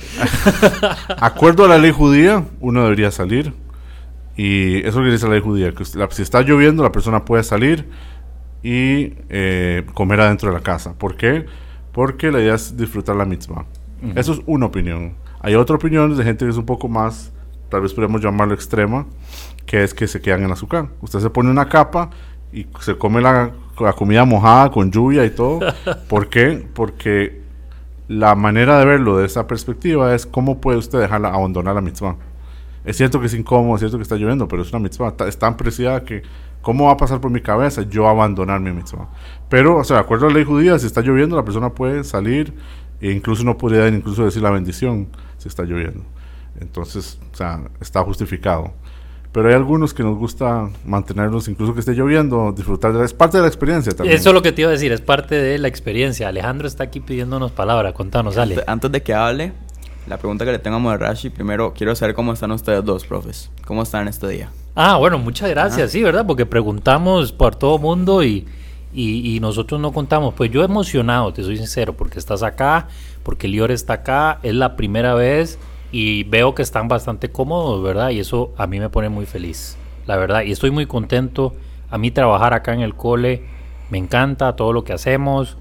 Acuerdo 1.19 1.65
a 1.65 1.67
la 1.67 1.77
ley 1.77 1.91
judía, 1.91 2.45
uno 2.61 2.83
debería 2.83 3.11
salir. 3.11 3.53
Y 4.37 4.77
eso 4.77 4.87
es 4.87 4.95
lo 4.95 5.03
que 5.03 5.11
dice 5.11 5.27
la 5.27 5.33
ley 5.33 5.41
judía, 5.41 5.73
que 5.73 5.83
si 5.83 6.21
está 6.21 6.41
lloviendo, 6.41 6.83
la 6.83 6.93
persona 6.93 7.25
puede 7.25 7.43
salir 7.43 7.89
y 8.63 9.15
eh, 9.27 9.85
comer 9.93 10.21
adentro 10.21 10.49
de 10.49 10.55
la 10.55 10.63
casa. 10.63 10.93
¿Por 10.93 11.17
qué? 11.17 11.47
Porque 11.91 12.31
la 12.31 12.39
idea 12.39 12.55
es 12.55 12.77
disfrutar 12.77 13.17
la 13.17 13.25
mitzvah. 13.25 13.65
Eso 14.15 14.33
es 14.33 14.41
una 14.45 14.67
opinión. 14.67 15.15
Hay 15.41 15.55
otra 15.55 15.75
opinión 15.75 16.15
de 16.15 16.23
gente 16.23 16.45
que 16.45 16.51
es 16.51 16.57
un 16.57 16.65
poco 16.65 16.87
más, 16.87 17.33
tal 17.73 17.81
vez 17.81 17.91
podemos 17.91 18.21
llamarlo 18.21 18.53
extrema, 18.53 19.07
que 19.65 19.83
es 19.83 19.95
que 19.95 20.05
se 20.05 20.21
quedan 20.21 20.43
en 20.43 20.51
azúcar. 20.51 20.89
Usted 21.01 21.21
se 21.21 21.31
pone 21.31 21.49
una 21.49 21.69
capa 21.69 22.11
y 22.51 22.67
se 22.81 22.99
come 22.99 23.19
la, 23.19 23.51
comida 23.97 24.25
mojada 24.25 24.69
con 24.69 24.91
lluvia 24.91 25.25
y 25.25 25.31
todo. 25.31 25.59
¿Por 26.07 26.29
qué? 26.29 26.67
Porque 26.75 27.41
la 28.07 28.35
manera 28.35 28.77
de 28.77 28.85
verlo 28.85 29.17
de 29.17 29.25
esa 29.25 29.47
perspectiva 29.47 30.13
es 30.13 30.27
cómo 30.27 30.61
puede 30.61 30.77
usted 30.77 30.99
dejarla 30.99 31.29
abandonar 31.29 31.73
la 31.73 31.81
mitzvah. 31.81 32.15
Es 32.85 32.97
cierto 32.97 33.19
que 33.19 33.25
es 33.25 33.33
incómodo, 33.33 33.73
es 33.73 33.79
cierto 33.79 33.97
que 33.97 34.03
está 34.03 34.17
lloviendo, 34.17 34.47
pero 34.47 34.61
es 34.61 34.69
una 34.69 34.77
mitzvah. 34.77 35.15
Es 35.27 35.39
tan 35.39 35.57
preciada 35.57 36.03
que, 36.03 36.21
¿cómo 36.61 36.85
va 36.85 36.91
a 36.91 36.97
pasar 36.97 37.21
por 37.21 37.31
mi 37.31 37.41
cabeza 37.41 37.81
yo 37.81 38.07
abandonar 38.07 38.59
mi 38.59 38.71
mitzvah? 38.71 39.09
Pero, 39.49 39.77
o 39.77 39.83
sea, 39.83 39.95
de 39.95 40.03
acuerdo 40.03 40.27
a 40.27 40.29
la 40.29 40.35
ley 40.35 40.43
judía, 40.43 40.77
si 40.77 40.85
está 40.85 41.01
lloviendo, 41.01 41.35
la 41.35 41.43
persona 41.43 41.71
puede 41.71 42.03
salir 42.03 42.53
e 43.01 43.09
incluso 43.09 43.43
no 43.43 43.57
podría 43.57 43.87
incluso 43.87 44.25
decir 44.25 44.43
la 44.43 44.51
bendición 44.51 45.07
si 45.39 45.47
está 45.47 45.63
lloviendo. 45.63 46.03
Entonces, 46.59 47.19
o 47.33 47.35
sea, 47.35 47.61
está 47.81 48.03
justificado. 48.03 48.73
pero 49.33 49.49
hay 49.49 49.55
algunos 49.55 49.95
que 49.95 50.03
nos 50.03 50.15
gusta 50.17 50.69
mantenerlos, 50.85 51.47
incluso 51.47 51.73
que 51.73 51.79
esté 51.79 51.93
lloviendo, 51.93 52.53
disfrutar 52.55 52.93
de 52.93 52.99
la, 52.99 53.05
es 53.05 53.13
parte 53.13 53.37
de 53.37 53.41
la 53.41 53.47
experiencia 53.47 53.91
también. 53.91 54.15
Eso 54.15 54.29
es 54.29 54.33
lo 54.35 54.43
que 54.43 54.51
te 54.51 54.61
iba 54.61 54.69
a 54.69 54.73
decir, 54.73 54.91
es 54.91 55.01
parte 55.01 55.33
de 55.35 55.57
la 55.57 55.67
experiencia. 55.67 56.27
Alejandro 56.27 56.67
está 56.67 56.83
aquí 56.83 56.99
pidiéndonos 56.99 57.51
palabras, 57.51 57.93
contanos, 57.93 58.37
Ale. 58.37 58.53
Antes, 58.53 58.67
antes 58.69 58.91
de 58.91 59.01
que 59.01 59.13
hable, 59.15 59.51
la 60.07 60.17
pregunta 60.17 60.45
que 60.45 60.51
le 60.51 60.59
tengo 60.59 60.75
a 60.75 60.79
Moderashi, 60.79 61.31
primero 61.31 61.73
quiero 61.73 61.95
saber 61.95 62.13
cómo 62.13 62.31
están 62.31 62.51
ustedes 62.51 62.85
dos, 62.85 63.05
profes. 63.05 63.49
¿Cómo 63.65 63.81
están 63.81 64.07
este 64.07 64.27
día? 64.27 64.51
Ah, 64.75 64.97
bueno, 64.97 65.17
muchas 65.17 65.49
gracias, 65.49 65.91
sí, 65.91 66.03
¿verdad? 66.03 66.27
Porque 66.27 66.45
preguntamos 66.45 67.31
por 67.31 67.55
todo 67.55 67.79
mundo 67.79 68.23
y, 68.23 68.45
y, 68.93 69.35
y 69.35 69.39
nosotros 69.39 69.81
no 69.81 69.91
contamos. 69.91 70.35
Pues 70.35 70.51
yo 70.51 70.63
emocionado, 70.63 71.33
te 71.33 71.41
soy 71.41 71.57
sincero, 71.57 71.93
porque 71.93 72.19
estás 72.19 72.43
acá, 72.43 72.87
porque 73.23 73.47
Lior 73.47 73.71
está 73.71 73.93
acá, 73.93 74.39
es 74.43 74.53
la 74.53 74.75
primera 74.75 75.15
vez 75.15 75.57
y 75.93 76.23
veo 76.23 76.55
que 76.55 76.63
están 76.63 76.87
bastante 76.87 77.29
cómodos, 77.29 77.83
¿verdad? 77.83 78.09
Y 78.09 78.19
eso 78.19 78.51
a 78.57 78.65
mí 78.65 78.79
me 78.79 78.89
pone 78.89 79.09
muy 79.09 79.27
feliz, 79.27 79.77
la 80.07 80.17
verdad. 80.17 80.41
Y 80.41 80.51
estoy 80.51 80.71
muy 80.71 80.87
contento. 80.87 81.53
A 81.91 81.99
mí 81.99 82.09
trabajar 82.09 82.55
acá 82.55 82.73
en 82.73 82.81
el 82.81 82.95
cole 82.95 83.43
me 83.91 83.99
encanta 83.99 84.55
todo 84.55 84.73
lo 84.73 84.83
que 84.83 84.91
hacemos, 84.91 85.55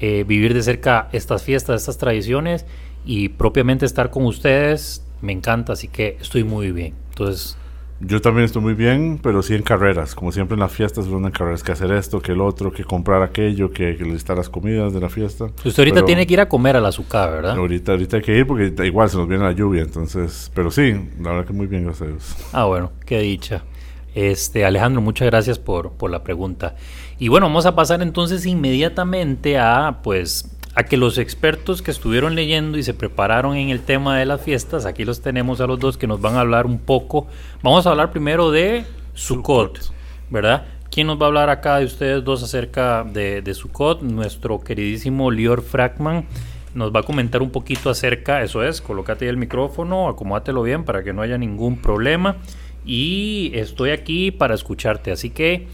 eh, 0.00 0.24
vivir 0.26 0.52
de 0.52 0.64
cerca 0.64 1.08
estas 1.12 1.44
fiestas, 1.44 1.82
estas 1.82 1.96
tradiciones 1.96 2.66
y 3.06 3.28
propiamente 3.28 3.86
estar 3.86 4.10
con 4.10 4.26
ustedes 4.26 5.06
me 5.22 5.32
encanta, 5.32 5.74
así 5.74 5.86
que 5.86 6.18
estoy 6.20 6.42
muy 6.42 6.72
bien. 6.72 6.94
Entonces, 7.10 7.56
Yo 8.00 8.20
también 8.20 8.44
estoy 8.44 8.62
muy 8.62 8.74
bien, 8.74 9.18
pero 9.20 9.42
sí 9.42 9.54
en 9.54 9.62
carreras. 9.62 10.14
Como 10.14 10.30
siempre 10.30 10.54
en 10.54 10.60
las 10.60 10.70
fiestas, 10.70 11.06
uno 11.06 11.26
en 11.26 11.32
carreras 11.32 11.64
que 11.64 11.72
hacer 11.72 11.90
esto, 11.90 12.20
que 12.20 12.32
el 12.32 12.40
otro, 12.40 12.72
que 12.72 12.84
comprar 12.84 13.22
aquello, 13.22 13.72
que, 13.72 13.96
que 13.96 14.04
listar 14.04 14.36
las 14.36 14.48
comidas 14.48 14.92
de 14.92 15.00
la 15.00 15.08
fiesta. 15.08 15.46
usted 15.46 15.78
ahorita 15.78 15.94
Pero 15.96 16.06
tiene 16.06 16.26
que 16.26 16.34
ir 16.34 16.40
a 16.40 16.48
comer 16.48 16.76
a 16.76 16.80
la 16.80 16.88
azúcar, 16.88 17.30
¿verdad? 17.30 17.56
Ahorita, 17.56 17.92
ahorita 17.92 18.18
hay 18.18 18.22
que 18.22 18.38
ir 18.38 18.46
porque 18.46 18.72
igual 18.84 19.10
se 19.10 19.16
nos 19.16 19.26
viene 19.26 19.42
la 19.42 19.52
lluvia, 19.52 19.82
entonces. 19.82 20.50
Pero 20.54 20.70
sí, 20.70 20.92
la 21.20 21.30
verdad 21.30 21.46
que 21.46 21.52
muy 21.52 21.66
bien, 21.66 21.84
gracias 21.84 22.08
a 22.08 22.10
Dios. 22.12 22.36
Ah, 22.52 22.64
bueno, 22.66 22.92
qué 23.04 23.18
dicha. 23.18 23.64
Este, 24.14 24.64
Alejandro, 24.64 25.02
muchas 25.02 25.26
gracias 25.26 25.58
por, 25.58 25.92
por 25.92 26.10
la 26.10 26.22
pregunta. 26.22 26.76
Y 27.18 27.28
bueno, 27.28 27.46
vamos 27.46 27.66
a 27.66 27.74
pasar 27.74 28.00
entonces 28.00 28.46
inmediatamente 28.46 29.58
a, 29.58 30.00
pues, 30.04 30.48
a 30.78 30.84
que 30.84 30.96
los 30.96 31.18
expertos 31.18 31.82
que 31.82 31.90
estuvieron 31.90 32.36
leyendo 32.36 32.78
y 32.78 32.84
se 32.84 32.94
prepararon 32.94 33.56
en 33.56 33.70
el 33.70 33.80
tema 33.80 34.16
de 34.16 34.24
las 34.26 34.40
fiestas, 34.40 34.86
aquí 34.86 35.04
los 35.04 35.20
tenemos 35.20 35.60
a 35.60 35.66
los 35.66 35.80
dos 35.80 35.98
que 35.98 36.06
nos 36.06 36.20
van 36.20 36.36
a 36.36 36.40
hablar 36.40 36.66
un 36.66 36.78
poco. 36.78 37.26
Vamos 37.64 37.84
a 37.84 37.90
hablar 37.90 38.12
primero 38.12 38.52
de 38.52 38.84
Sukkot, 39.12 39.80
¿verdad? 40.30 40.66
¿Quién 40.88 41.08
nos 41.08 41.20
va 41.20 41.24
a 41.24 41.26
hablar 41.26 41.50
acá 41.50 41.78
de 41.78 41.84
ustedes 41.84 42.22
dos 42.22 42.44
acerca 42.44 43.02
de, 43.02 43.42
de 43.42 43.54
Sukkot? 43.54 44.02
Nuestro 44.02 44.60
queridísimo 44.60 45.32
Lior 45.32 45.62
Frackman 45.62 46.26
nos 46.76 46.94
va 46.94 47.00
a 47.00 47.02
comentar 47.02 47.42
un 47.42 47.50
poquito 47.50 47.90
acerca, 47.90 48.44
eso 48.44 48.62
es, 48.62 48.80
colócate 48.80 49.24
ahí 49.24 49.30
el 49.30 49.36
micrófono, 49.36 50.08
acomódatelo 50.08 50.62
bien 50.62 50.84
para 50.84 51.02
que 51.02 51.12
no 51.12 51.22
haya 51.22 51.38
ningún 51.38 51.78
problema. 51.78 52.36
Y 52.86 53.50
estoy 53.54 53.90
aquí 53.90 54.30
para 54.30 54.54
escucharte, 54.54 55.10
así 55.10 55.30
que 55.30 55.66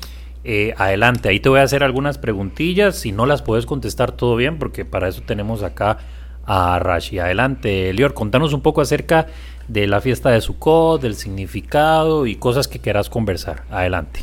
eh, 0.45 0.75
adelante, 0.77 1.29
ahí 1.29 1.41
te 1.41 1.49
voy 1.49 1.61
a 1.61 1.63
hacer 1.63 1.83
algunas 1.83 2.19
preguntillas, 2.19 2.97
si 2.97 3.13
no 3.13 3.27
las 3.27 3.43
puedes 3.43 3.67
contestar 3.67 4.13
todo 4.13 4.37
bien, 4.37 4.59
porque 4.59 4.85
para 4.85 5.09
eso 5.09 5.23
tenemos 5.27 5.63
acá 5.63 5.99
a 6.47 6.79
Rashi. 6.79 7.19
Adelante, 7.19 7.93
Lior, 7.95 8.13
contanos 8.15 8.53
un 8.53 8.61
poco 8.61 8.81
acerca 8.83 9.27
de 9.69 9.87
la 9.87 10.01
fiesta 10.03 10.31
de 10.31 10.41
Sukkot, 10.43 11.01
del 11.01 11.15
significado 11.15 12.27
y 12.27 12.37
cosas 12.37 12.69
que 12.69 12.79
quieras 12.79 13.09
conversar. 13.09 13.65
Adelante. 13.71 14.21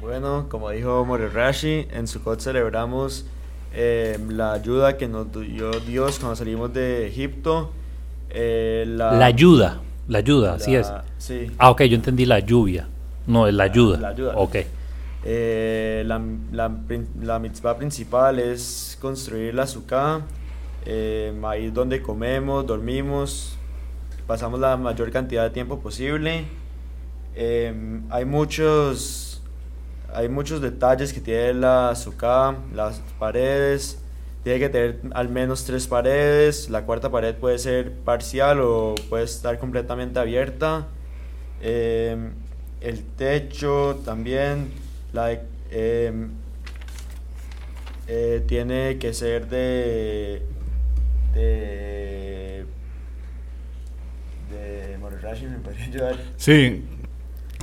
Bueno, 0.00 0.46
como 0.48 0.70
dijo 0.70 1.04
Morirashi, 1.04 1.86
en 1.92 2.06
Sukkot 2.08 2.40
celebramos 2.40 3.26
eh, 3.72 4.18
la 4.28 4.52
ayuda 4.52 4.96
que 4.96 5.06
nos 5.08 5.32
dio 5.32 5.70
Dios 5.80 6.18
cuando 6.18 6.36
salimos 6.36 6.72
de 6.72 7.06
Egipto. 7.06 7.70
eh, 8.30 8.84
la, 8.88 9.12
La 9.12 9.26
ayuda, 9.26 9.80
la 10.08 10.18
ayuda, 10.18 10.54
así 10.54 10.74
es. 10.74 10.92
Sí. 11.18 11.50
Ah, 11.58 11.70
ok, 11.70 11.82
yo 11.82 11.94
entendí 11.96 12.24
la 12.24 12.40
lluvia. 12.40 12.88
No, 13.26 13.46
es 13.46 13.54
la 13.54 13.64
ayuda. 13.64 13.98
La 13.98 14.08
ayuda. 14.08 14.32
Ok. 14.36 14.56
Eh, 15.28 16.04
la, 16.06 16.22
la, 16.52 16.70
la 17.20 17.40
mitzvah 17.40 17.76
principal 17.76 18.38
es 18.38 18.96
construir 19.00 19.56
la 19.56 19.66
sukkah, 19.66 20.20
eh, 20.84 21.36
ahí 21.42 21.66
es 21.66 21.74
donde 21.74 22.00
comemos, 22.00 22.64
dormimos, 22.64 23.58
pasamos 24.28 24.60
la 24.60 24.76
mayor 24.76 25.10
cantidad 25.10 25.42
de 25.42 25.50
tiempo 25.50 25.80
posible. 25.80 26.44
Eh, 27.34 27.74
hay 28.08 28.24
muchos 28.24 29.42
hay 30.14 30.28
muchos 30.28 30.60
detalles 30.60 31.12
que 31.12 31.20
tiene 31.20 31.54
la 31.54 31.96
sukkah, 31.96 32.54
las 32.72 33.00
paredes, 33.18 33.98
tiene 34.44 34.60
que 34.60 34.68
tener 34.68 35.00
al 35.12 35.28
menos 35.28 35.64
tres 35.64 35.88
paredes, 35.88 36.70
la 36.70 36.86
cuarta 36.86 37.10
pared 37.10 37.34
puede 37.34 37.58
ser 37.58 37.92
parcial 37.92 38.60
o 38.60 38.94
puede 39.08 39.24
estar 39.24 39.58
completamente 39.58 40.20
abierta. 40.20 40.86
Eh, 41.60 42.30
el 42.80 43.02
techo 43.16 44.00
también 44.04 44.85
la, 45.16 45.32
eh, 45.70 46.12
eh, 48.08 48.44
tiene 48.46 48.98
que 48.98 49.12
ser 49.12 49.48
de 49.48 50.42
de 51.34 52.64
de 54.50 54.98
Morirashi, 54.98 55.46
me 55.46 55.58
podría 55.58 55.84
ayudar 55.86 56.16
Sí, 56.36 56.84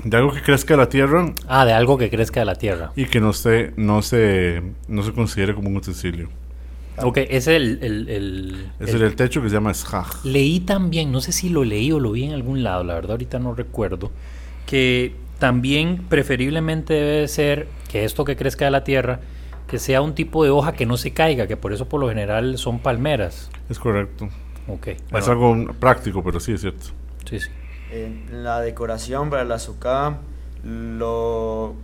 de 0.04 0.18
algo 0.18 0.34
que 0.34 0.42
crezca 0.42 0.76
la 0.76 0.90
tierra 0.90 1.34
Ah, 1.48 1.66
de 1.66 1.74
algo 1.74 1.98
que 1.98 2.10
crezca 2.10 2.42
de 2.42 2.46
la 2.46 2.56
tierra. 2.56 2.92
y 2.96 3.06
que 3.06 3.20
no, 3.22 3.30
esté, 3.30 3.74
no, 3.78 4.02
se, 4.02 4.62
no 4.88 5.04
se 5.04 5.14
considere 5.14 5.54
como 5.56 5.70
un 5.70 5.78
utensilio. 5.78 6.30
Ok, 6.98 7.18
es 7.30 7.48
el... 7.48 7.80
el, 7.82 8.10
el- 8.10 8.72
Es 8.80 8.90
el- 8.90 8.98
el, 8.98 9.04
el 9.04 9.16
techo 9.16 9.42
que 9.42 9.50
se 9.50 9.56
llama 9.56 9.74
schach. 9.74 10.24
Leí 10.26 10.60
también, 10.60 11.12
no 11.12 11.22
sé 11.22 11.32
si 11.32 11.50
lo 11.50 11.64
leí 11.64 11.92
o 11.92 12.00
lo 12.00 12.12
vi 12.12 12.26
en 12.26 12.34
algún 12.34 12.64
lado, 12.64 12.84
la 12.84 12.94
verdad 12.96 13.12
ahorita 13.12 13.40
no 13.40 13.56
recuerdo, 13.56 14.12
que 14.68 15.16
también 15.44 15.98
preferiblemente 16.08 16.94
debe 16.94 17.28
ser 17.28 17.68
que 17.90 18.06
esto 18.06 18.24
que 18.24 18.38
crezca 18.38 18.64
de 18.64 18.72
la 18.72 18.86
tierra, 18.86 19.20
que 19.68 19.78
sea 19.78 20.02
un 20.02 20.16
tipo 20.16 20.46
de 20.46 20.50
hoja 20.50 20.72
que 20.72 20.86
no 20.86 20.96
se 20.96 21.12
caiga, 21.12 21.48
que 21.48 21.58
por 21.58 21.74
eso 21.74 21.90
por 21.90 22.00
lo 22.00 22.08
general 22.08 22.58
son 22.58 22.80
palmeras. 22.80 23.50
Es 23.68 23.78
correcto. 23.78 24.30
Ok, 24.70 24.88
es 25.12 25.28
algo 25.28 25.74
práctico, 25.82 26.24
pero 26.24 26.40
sí 26.40 26.54
es 26.54 26.62
cierto. 26.62 26.86
sí, 27.26 27.42
sí. 27.42 27.50
En 27.92 28.46
la 28.46 28.62
decoración 28.62 29.30
para 29.30 29.44
la 29.44 29.60
sukkah, 29.60 30.20
lo, 30.64 31.76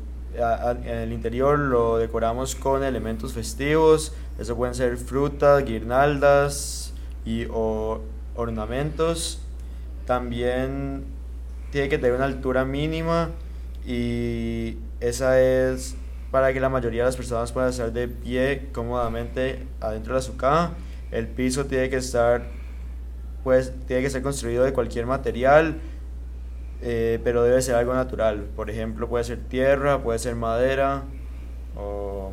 a- 0.41 0.69
a- 0.69 0.71
en 0.71 0.97
el 0.99 1.11
interior 1.11 1.59
lo 1.59 1.97
decoramos 1.97 2.55
con 2.55 2.85
elementos 2.85 3.33
festivos. 3.33 4.13
Eso 4.39 4.55
pueden 4.55 4.73
ser 4.73 4.95
frutas, 4.95 5.65
guirnaldas 5.65 6.93
y 7.25 7.45
o 7.51 7.99
ornamentos. 8.37 9.41
También 10.05 11.03
tiene 11.71 11.89
que 11.89 11.97
tener 11.97 12.15
una 12.15 12.23
altura 12.23 12.63
mínima 12.63 13.31
y 13.85 14.77
esa 14.99 15.39
es 15.41 15.95
para 16.31 16.53
que 16.53 16.59
la 16.59 16.69
mayoría 16.69 17.01
de 17.01 17.07
las 17.07 17.15
personas 17.15 17.51
puedan 17.51 17.69
estar 17.69 17.91
de 17.91 18.07
pie 18.07 18.69
cómodamente 18.71 19.65
adentro 19.81 20.13
de 20.13 20.19
la 20.19 20.21
sukkah. 20.21 20.71
El 21.11 21.27
piso 21.27 21.65
tiene 21.65 21.89
que 21.89 21.97
estar 21.97 22.43
pues 23.43 23.73
tiene 23.87 24.03
que 24.03 24.09
ser 24.09 24.21
construido 24.21 24.63
de 24.63 24.73
cualquier 24.73 25.05
material, 25.05 25.77
eh, 26.81 27.19
pero 27.23 27.43
debe 27.43 27.61
ser 27.61 27.75
algo 27.75 27.93
natural. 27.93 28.45
Por 28.55 28.69
ejemplo, 28.69 29.07
puede 29.07 29.23
ser 29.23 29.39
tierra, 29.39 30.01
puede 30.03 30.19
ser 30.19 30.35
madera, 30.35 31.03
o 31.75 32.31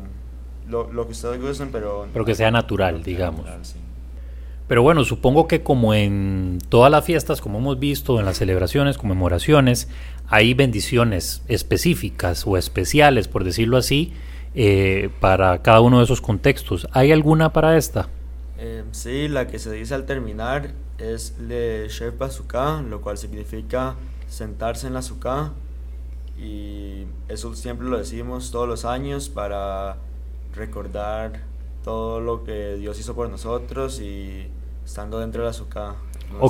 lo, 0.67 0.91
lo 0.91 1.05
que 1.05 1.13
ustedes 1.13 1.41
gusten, 1.41 1.71
pero... 1.71 2.07
Pero 2.11 2.25
que 2.25 2.35
sea 2.35 2.51
natural, 2.51 3.03
digamos. 3.03 3.41
natural, 3.41 3.65
sí. 3.65 3.79
Pero 4.67 4.83
bueno, 4.83 5.05
supongo 5.05 5.47
que 5.47 5.63
como 5.63 5.93
en 5.93 6.59
todas 6.67 6.91
las 6.91 7.05
fiestas, 7.05 7.39
como 7.39 7.59
hemos 7.59 7.79
visto 7.79 8.19
en 8.19 8.25
las 8.25 8.37
celebraciones, 8.37 8.97
conmemoraciones, 8.97 9.87
hay 10.27 10.53
bendiciones 10.53 11.41
específicas 11.47 12.45
o 12.45 12.57
especiales, 12.57 13.29
por 13.29 13.45
decirlo 13.45 13.77
así, 13.77 14.13
eh, 14.55 15.09
para 15.21 15.61
cada 15.61 15.79
uno 15.79 15.99
de 15.99 16.03
esos 16.03 16.19
contextos. 16.19 16.87
¿Hay 16.91 17.13
alguna 17.13 17.53
para 17.53 17.77
esta? 17.77 18.09
Eh, 18.57 18.83
sí, 18.91 19.29
la 19.29 19.47
que 19.47 19.57
se 19.57 19.71
dice 19.71 19.93
al 19.93 20.05
terminar 20.05 20.71
es 20.97 21.37
Le 21.39 21.87
Chef 21.87 22.17
Bazooka, 22.17 22.81
lo 22.81 23.01
cual 23.01 23.17
significa 23.17 23.95
sentarse 24.27 24.87
en 24.87 24.93
la 24.93 25.01
sukkah. 25.01 25.53
Y 26.37 27.05
eso 27.29 27.55
siempre 27.55 27.87
lo 27.87 27.97
decimos 27.97 28.51
todos 28.51 28.67
los 28.67 28.83
años 28.83 29.29
para 29.29 29.97
recordar 30.53 31.43
todo 31.83 32.19
lo 32.19 32.43
que 32.43 32.75
Dios 32.75 32.99
hizo 32.99 33.15
por 33.15 33.29
nosotros 33.29 34.01
y 34.01 34.47
estando 34.87 35.19
dentro 35.19 35.41
de 35.41 35.47
la 35.47 35.53
sukkah, 35.53 35.95
como 36.31 36.49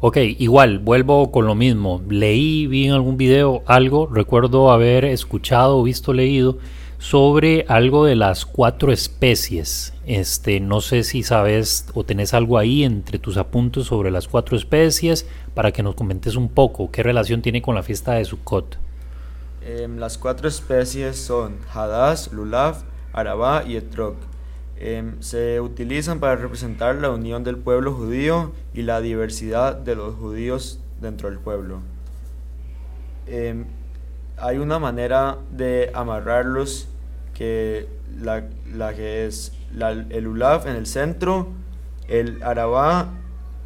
Ok, 0.00 0.16
igual, 0.38 0.78
vuelvo 0.78 1.32
con 1.32 1.46
lo 1.46 1.54
mismo. 1.54 2.02
Leí, 2.06 2.66
vi 2.66 2.86
en 2.86 2.92
algún 2.92 3.16
video 3.16 3.62
algo, 3.64 4.06
recuerdo 4.06 4.70
haber 4.70 5.06
escuchado 5.06 5.82
visto, 5.82 6.12
leído 6.12 6.58
sobre 6.98 7.64
algo 7.66 8.04
de 8.04 8.14
las 8.14 8.44
cuatro 8.44 8.92
especies. 8.92 9.94
Este, 10.04 10.60
no 10.60 10.82
sé 10.82 11.02
si 11.02 11.22
sabes 11.22 11.86
o 11.94 12.04
tenés 12.04 12.34
algo 12.34 12.58
ahí 12.58 12.84
entre 12.84 13.18
tus 13.18 13.38
apuntes 13.38 13.86
sobre 13.86 14.10
las 14.10 14.28
cuatro 14.28 14.54
especies 14.54 15.26
para 15.54 15.72
que 15.72 15.82
nos 15.82 15.94
comentes 15.94 16.36
un 16.36 16.50
poco 16.50 16.90
qué 16.90 17.02
relación 17.02 17.40
tiene 17.40 17.62
con 17.62 17.74
la 17.74 17.82
fiesta 17.82 18.12
de 18.12 18.24
Sukkot. 18.26 18.76
Em, 19.62 19.96
las 19.96 20.18
cuatro 20.18 20.46
especies 20.46 21.16
son 21.16 21.56
Hadass, 21.72 22.32
Lulav, 22.32 22.82
Arabá 23.14 23.64
y 23.66 23.76
Etrog. 23.76 24.16
Em, 24.80 25.20
se 25.20 25.60
utilizan 25.60 26.20
para 26.20 26.36
representar 26.36 26.94
la 26.94 27.10
unión 27.10 27.42
del 27.42 27.56
pueblo 27.56 27.92
judío 27.92 28.52
y 28.72 28.82
la 28.82 29.00
diversidad 29.00 29.74
de 29.74 29.96
los 29.96 30.14
judíos 30.14 30.78
dentro 31.00 31.28
del 31.28 31.40
pueblo. 31.40 31.80
em, 33.26 33.66
hay 34.38 34.58
una 34.58 34.78
manera 34.78 35.38
de 35.50 35.90
amarrarlos 35.94 36.88
que 37.34 37.88
la, 38.20 38.44
la 38.72 38.94
que 38.94 39.26
es 39.26 39.52
el 40.10 40.26
ulaf 40.28 40.66
en 40.66 40.76
el 40.76 40.86
centro, 40.86 41.48
el 42.06 42.42
arabá 42.42 43.08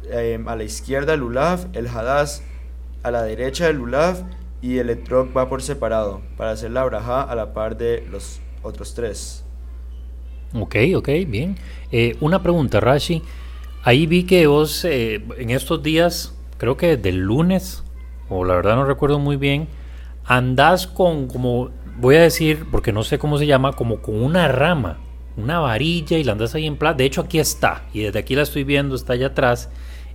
em, 0.09 0.47
a 0.47 0.55
la 0.55 0.63
izquierda 0.63 1.11
del 1.11 1.23
ulaf, 1.23 1.67
el 1.73 1.87
hadas 1.87 2.41
a 3.03 3.11
la 3.11 3.21
derecha 3.21 3.67
del 3.67 3.79
ulaf 3.79 4.23
y 4.61 4.79
el 4.79 4.89
etrog 4.89 5.35
va 5.35 5.47
por 5.47 5.61
separado 5.61 6.21
para 6.37 6.51
hacer 6.51 6.71
la 6.71 6.83
braja 6.85 7.21
a 7.21 7.35
la 7.35 7.53
par 7.53 7.77
de 7.77 8.05
los 8.09 8.39
otros 8.63 8.95
tres. 8.95 9.42
Ok, 10.55 10.75
ok, 10.95 11.09
bien. 11.27 11.57
Eh, 11.91 12.15
una 12.21 12.43
pregunta, 12.43 12.79
Rashi. 12.79 13.23
Ahí 13.83 14.05
vi 14.05 14.23
que 14.23 14.45
vos 14.47 14.85
eh, 14.85 15.23
en 15.37 15.49
estos 15.49 15.81
días, 15.81 16.35
creo 16.57 16.77
que 16.77 16.95
del 16.95 17.19
lunes, 17.19 17.83
o 18.29 18.45
la 18.45 18.55
verdad 18.55 18.75
no 18.75 18.85
recuerdo 18.85 19.19
muy 19.19 19.35
bien, 19.35 19.67
andás 20.25 20.87
con, 20.87 21.27
como, 21.27 21.71
voy 21.97 22.15
a 22.15 22.21
decir, 22.21 22.65
porque 22.71 22.93
no 22.93 23.03
sé 23.03 23.17
cómo 23.17 23.37
se 23.37 23.47
llama, 23.47 23.73
como 23.73 24.01
con 24.01 24.21
una 24.21 24.47
rama, 24.47 24.99
una 25.37 25.59
varilla 25.59 26.17
y 26.17 26.23
la 26.23 26.33
andas 26.33 26.53
ahí 26.55 26.67
en 26.67 26.77
plaza. 26.77 26.97
De 26.97 27.05
hecho, 27.05 27.21
aquí 27.21 27.39
está, 27.39 27.85
y 27.91 28.01
desde 28.01 28.19
aquí 28.19 28.35
la 28.35 28.43
estoy 28.43 28.63
viendo, 28.63 28.95
está 28.95 29.13
allá 29.13 29.27
atrás. 29.27 29.69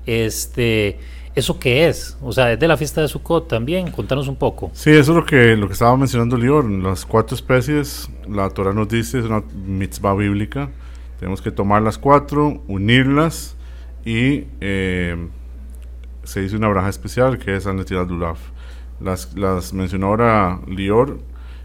Este, 0.06 0.98
¿eso 1.38 1.58
qué 1.58 1.88
es? 1.88 2.18
O 2.20 2.32
sea, 2.32 2.52
es 2.52 2.58
de 2.58 2.68
la 2.68 2.76
fiesta 2.76 3.00
de 3.00 3.08
Sukkot 3.08 3.48
también. 3.48 3.90
Contanos 3.90 4.28
un 4.28 4.36
poco. 4.36 4.70
Sí, 4.74 4.90
eso 4.90 5.12
es 5.12 5.16
lo 5.16 5.24
que, 5.24 5.56
lo 5.56 5.66
que 5.68 5.72
estaba 5.72 5.96
mencionando 5.96 6.36
Lior. 6.36 6.68
Las 6.68 7.06
cuatro 7.06 7.34
especies, 7.34 8.10
la 8.28 8.50
Torah 8.50 8.72
nos 8.72 8.88
dice, 8.88 9.20
es 9.20 9.24
una 9.24 9.42
mitzvah 9.54 10.14
bíblica. 10.14 10.70
Tenemos 11.18 11.40
que 11.40 11.50
tomar 11.50 11.82
las 11.82 11.98
cuatro, 11.98 12.62
unirlas 12.68 13.56
y 14.04 14.44
eh, 14.60 15.28
se 16.24 16.42
hizo 16.42 16.56
una 16.56 16.68
braja 16.68 16.88
especial 16.88 17.38
que 17.38 17.56
es 17.56 17.66
Anetirat 17.66 18.08
Lulav. 18.08 18.36
Las, 19.00 19.36
las 19.36 19.72
mencionó 19.72 20.08
ahora 20.08 20.60
Lior. 20.66 21.20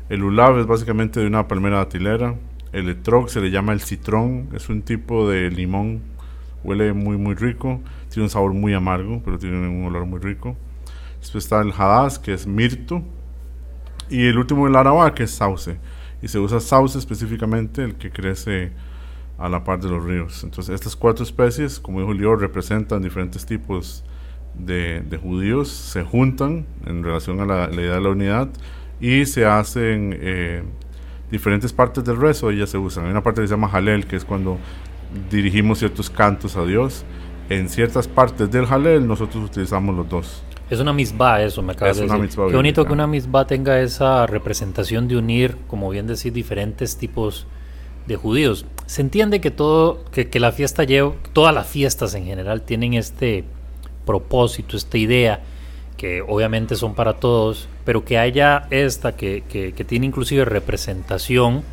El 0.09 0.19
Lulav 0.19 0.59
es 0.59 0.67
básicamente 0.67 1.19
de 1.19 1.27
una 1.27 1.47
palmera 1.47 1.77
datilera. 1.77 2.35
El 2.71 2.89
etrog 2.89 3.29
se 3.29 3.41
le 3.41 3.51
llama 3.51 3.73
el 3.73 3.81
citrón, 3.81 4.49
es 4.53 4.69
un 4.69 4.81
tipo 4.81 5.29
de 5.29 5.51
limón, 5.51 6.01
huele 6.63 6.93
muy 6.93 7.17
muy 7.17 7.35
rico, 7.35 7.81
tiene 8.13 8.25
un 8.25 8.29
sabor 8.29 8.53
muy 8.53 8.73
amargo, 8.73 9.21
pero 9.25 9.39
tiene 9.39 9.67
un 9.67 9.85
olor 9.85 10.05
muy 10.05 10.19
rico. 10.19 10.55
Después 11.19 11.45
está 11.45 11.61
el 11.61 11.73
hadas, 11.75 12.19
que 12.19 12.33
es 12.33 12.45
mirto. 12.45 13.01
Y 14.09 14.27
el 14.27 14.37
último, 14.37 14.67
el 14.67 14.75
arabá, 14.75 15.15
que 15.15 15.23
es 15.23 15.31
sauce. 15.31 15.79
Y 16.21 16.27
se 16.27 16.37
usa 16.37 16.59
sauce 16.59 16.99
específicamente, 16.99 17.83
el 17.83 17.95
que 17.95 18.11
crece 18.11 18.71
a 19.39 19.49
la 19.49 19.63
par 19.63 19.79
de 19.81 19.89
los 19.89 20.03
ríos. 20.03 20.43
Entonces, 20.43 20.75
estas 20.75 20.95
cuatro 20.95 21.23
especies, 21.23 21.79
como 21.79 22.01
dijo 22.01 22.13
Lior, 22.13 22.39
representan 22.39 23.01
diferentes 23.01 23.45
tipos 23.47 24.03
de, 24.53 25.01
de 25.01 25.17
judíos, 25.17 25.69
se 25.69 26.03
juntan 26.03 26.67
en 26.85 27.03
relación 27.03 27.39
a 27.39 27.45
la, 27.45 27.67
la 27.67 27.81
idea 27.81 27.95
de 27.95 28.01
la 28.01 28.09
unidad 28.09 28.49
y 28.99 29.25
se 29.25 29.45
hacen 29.45 30.15
eh, 30.19 30.61
diferentes 31.31 31.73
partes 31.73 32.03
del 32.03 32.17
rezo, 32.17 32.51
ellas 32.51 32.69
se 32.69 32.77
usan. 32.77 33.05
Hay 33.05 33.11
una 33.11 33.23
parte 33.23 33.41
que 33.41 33.47
se 33.47 33.55
llama 33.55 33.69
Halel, 33.73 34.05
que 34.05 34.15
es 34.15 34.23
cuando 34.23 34.59
dirigimos 35.31 35.79
ciertos 35.79 36.09
cantos 36.09 36.55
a 36.55 36.63
Dios. 36.63 37.03
En 37.59 37.69
ciertas 37.69 38.07
partes 38.07 38.49
del 38.51 38.65
Halel 38.65 39.07
nosotros 39.07 39.45
utilizamos 39.45 39.95
los 39.95 40.09
dos. 40.09 40.43
Es 40.69 40.79
una 40.79 40.93
misbah 40.93 41.41
eso, 41.43 41.61
me 41.61 41.73
acabas 41.73 41.97
Es 41.97 42.09
de 42.09 42.17
decir. 42.17 42.29
Qué 42.35 42.41
bonito 42.41 42.81
bíblica. 42.81 42.87
que 42.87 42.93
una 42.93 43.07
misbah 43.07 43.45
tenga 43.45 43.79
esa 43.81 44.25
representación 44.27 45.07
de 45.07 45.17
unir, 45.17 45.57
como 45.67 45.89
bien 45.89 46.07
decir, 46.07 46.33
diferentes 46.33 46.97
tipos 46.97 47.45
de 48.07 48.15
judíos. 48.15 48.65
Se 48.85 49.01
entiende 49.01 49.39
que 49.41 49.51
todo, 49.51 50.03
que, 50.11 50.29
que 50.29 50.39
la 50.39 50.51
fiesta 50.51 50.83
lleva, 50.83 51.13
todas 51.33 51.53
las 51.53 51.67
fiestas 51.67 52.15
en 52.15 52.25
general 52.25 52.61
tienen 52.61 52.93
este 52.95 53.43
propósito, 54.05 54.75
esta 54.75 54.97
idea, 54.97 55.41
que 55.97 56.21
obviamente 56.21 56.75
son 56.75 56.95
para 56.95 57.13
todos, 57.13 57.67
pero 57.85 58.03
que 58.03 58.17
haya 58.17 58.67
esta 58.71 59.15
que, 59.15 59.43
que- 59.47 59.73
que 59.73 59.83
tiene 59.83 60.05
inclusive 60.07 60.43
representación, 60.45 61.63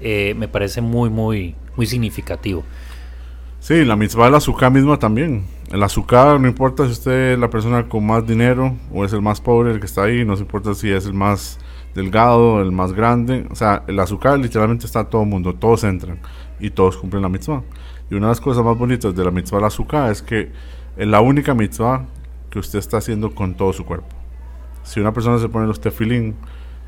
eh, 0.00 0.34
me 0.36 0.48
parece 0.48 0.80
muy, 0.80 1.10
muy, 1.10 1.54
muy 1.76 1.86
significativo. 1.86 2.64
Sí, 3.62 3.84
la 3.84 3.94
mitzvah 3.94 4.24
del 4.24 4.34
azúcar 4.34 4.72
misma 4.72 4.98
también. 4.98 5.44
El 5.70 5.84
azúcar 5.84 6.40
no 6.40 6.48
importa 6.48 6.84
si 6.86 6.90
usted 6.90 7.34
es 7.34 7.38
la 7.38 7.48
persona 7.48 7.88
con 7.88 8.04
más 8.04 8.26
dinero 8.26 8.76
o 8.92 9.04
es 9.04 9.12
el 9.12 9.22
más 9.22 9.40
pobre 9.40 9.70
el 9.70 9.78
que 9.78 9.86
está 9.86 10.02
ahí, 10.02 10.24
no 10.24 10.34
se 10.34 10.42
importa 10.42 10.74
si 10.74 10.90
es 10.90 11.06
el 11.06 11.14
más 11.14 11.60
delgado, 11.94 12.60
el 12.60 12.72
más 12.72 12.92
grande. 12.92 13.46
O 13.52 13.54
sea, 13.54 13.84
el 13.86 14.00
azúcar 14.00 14.36
literalmente 14.40 14.84
está 14.84 15.04
todo 15.04 15.22
el 15.22 15.28
mundo, 15.28 15.54
todos 15.54 15.84
entran 15.84 16.18
y 16.58 16.70
todos 16.70 16.96
cumplen 16.96 17.22
la 17.22 17.28
mitzvah. 17.28 17.62
Y 18.10 18.16
una 18.16 18.26
de 18.26 18.30
las 18.32 18.40
cosas 18.40 18.64
más 18.64 18.76
bonitas 18.76 19.14
de 19.14 19.24
la 19.24 19.30
mitzvah 19.30 19.58
del 19.58 19.66
azúcar 19.66 20.10
es 20.10 20.22
que 20.22 20.50
es 20.96 21.06
la 21.06 21.20
única 21.20 21.54
mitzvah 21.54 22.04
que 22.50 22.58
usted 22.58 22.80
está 22.80 22.96
haciendo 22.96 23.32
con 23.32 23.54
todo 23.54 23.72
su 23.72 23.84
cuerpo. 23.84 24.08
Si 24.82 24.98
una 24.98 25.12
persona 25.12 25.38
se 25.38 25.48
pone 25.48 25.68
los 25.68 25.80
tefilín, 25.80 26.34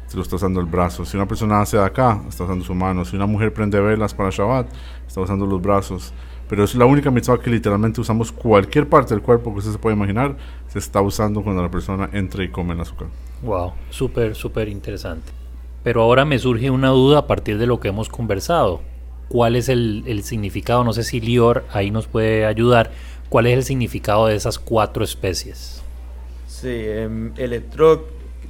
se 0.09 0.17
lo 0.17 0.25
está 0.25 0.35
usando 0.35 0.59
el 0.59 0.67
brazo. 0.67 1.05
Si 1.05 1.17
una 1.17 1.29
persona 1.29 1.61
hace 1.61 1.77
de 1.77 1.85
acá, 1.85 2.21
está 2.29 2.43
usando 2.43 2.65
su 2.65 2.75
mano. 2.75 3.05
Si 3.05 3.15
una 3.15 3.27
mujer 3.27 3.55
prende 3.55 3.81
velas 3.81 4.13
para 4.13 4.31
Shabbat, 4.31 4.67
está 5.07 5.21
usando 5.21 5.47
los 5.47 5.63
brazos. 5.63 6.13
Pero 6.49 6.65
es 6.65 6.75
la 6.75 6.85
única 6.85 7.11
mitzvah 7.11 7.39
que 7.39 7.51
literalmente 7.51 8.01
usamos 8.01 8.31
cualquier 8.33 8.89
parte 8.89 9.15
del 9.15 9.23
cuerpo 9.23 9.53
que 9.53 9.61
usted 9.61 9.73
se 9.73 9.79
puede 9.79 9.97
imaginar, 9.97 10.37
se 10.69 10.79
está 10.79 11.01
usando 11.01 11.43
cuando 11.43 11.63
la 11.63 11.71
persona 11.71 12.11
entra 12.13 12.45
y 12.45 12.49
come 12.49 12.75
el 12.75 12.81
azúcar. 12.81 13.09
Wow, 13.43 13.73
súper, 13.91 14.35
súper 14.35 14.69
interesante. 14.69 15.33
Pero 15.83 16.03
ahora 16.03 16.25
me 16.25 16.39
surge 16.39 16.71
una 16.71 16.89
duda 16.89 17.21
a 17.21 17.27
partir 17.27 17.59
de 17.59 17.67
lo 17.67 17.81
que 17.81 17.89
hemos 17.89 18.09
conversado. 18.09 18.81
¿Cuál 19.29 19.57
es 19.57 19.69
el, 19.69 20.05
el 20.07 20.23
significado? 20.23 20.85
No 20.85 20.93
sé 20.93 21.03
si 21.03 21.21
Lior 21.21 21.65
ahí 21.73 21.91
nos 21.91 22.07
puede 22.07 22.47
ayudar. 22.47 22.91
¿Cuál 23.29 23.47
es 23.47 23.55
el 23.59 23.65
significado 23.65 24.27
de 24.27 24.37
esas 24.37 24.59
cuatro 24.59 25.03
especies? 25.03 25.83
Sí, 26.47 26.69
em, 26.71 27.33
el 27.37 27.53
etrog 27.53 28.03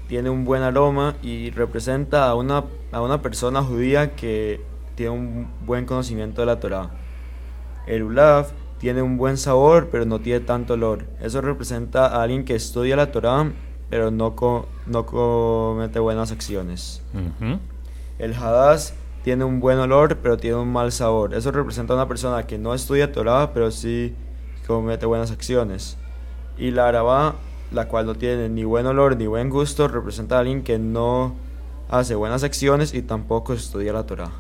tiene 0.09 0.31
un 0.31 0.45
buen 0.45 0.63
aroma 0.63 1.17
y 1.23 1.51
representa 1.51 2.29
a 2.29 2.35
una, 2.35 2.65
a 2.93 3.01
una 3.01 3.23
persona 3.23 3.63
judía 3.63 4.15
que 4.15 4.61
tiene 4.95 5.11
un 5.11 5.49
buen 5.65 5.87
conocimiento 5.87 6.43
de 6.43 6.47
la 6.47 6.61
Torah. 6.61 6.91
El 7.87 8.03
ulav 8.03 8.49
tiene 8.79 9.03
un 9.03 9.17
buen 9.17 9.37
sabor, 9.37 9.89
pero 9.91 10.05
no 10.05 10.21
tiene 10.21 10.41
tanto 10.41 10.75
olor. 10.75 11.05
Eso 11.21 11.41
representa 11.41 12.07
a 12.07 12.23
alguien 12.23 12.45
que 12.45 12.55
estudia 12.55 12.97
la 12.97 13.13
Torah, 13.13 13.51
pero 13.91 14.11
no, 14.11 14.35
co- 14.37 14.67
no 14.87 15.07
comete 15.07 15.99
buenas 15.99 16.33
acciones. 16.33 17.03
El 18.19 18.35
hadas 18.35 18.95
tiene 19.23 19.45
un 19.45 19.61
buen 19.61 19.79
olor, 19.79 20.19
pero 20.19 20.37
tiene 20.37 20.57
un 20.57 20.73
mal 20.73 20.93
sabor. 20.93 21.35
Eso 21.35 21.51
representa 21.51 21.95
a 21.95 21.97
una 21.97 22.09
persona 22.09 22.47
que 22.47 22.59
no 22.59 22.75
estudia 22.75 23.11
Torah, 23.13 23.53
pero 23.55 23.71
sí 23.71 24.15
comete 24.67 25.07
buenas 25.07 25.31
acciones. 25.31 25.97
Y 26.59 26.71
la 26.71 26.89
arabá, 26.89 27.37
la 27.73 27.89
cual 27.89 28.07
no 28.07 28.15
tiene 28.15 28.49
ni 28.49 28.65
buen 28.65 28.87
olor 28.87 29.17
ni 29.17 29.27
buen 29.27 29.51
gusto, 29.51 29.89
representa 29.89 30.37
a 30.37 30.41
alguien 30.41 30.63
que 30.63 30.79
no 30.79 31.35
hace 31.89 32.15
buenas 32.15 32.45
acciones 32.45 32.95
y 32.95 33.03
tampoco 33.03 33.53
estudia 33.55 33.93
la 33.93 34.05
Torah. 34.05 34.31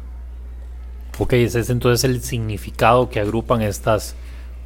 Ok, 1.18 1.35
ese 1.35 1.61
es 1.61 1.70
entonces 1.70 2.05
el 2.05 2.22
significado 2.22 3.09
que 3.09 3.20
agrupan 3.20 3.62
estas 3.62 4.16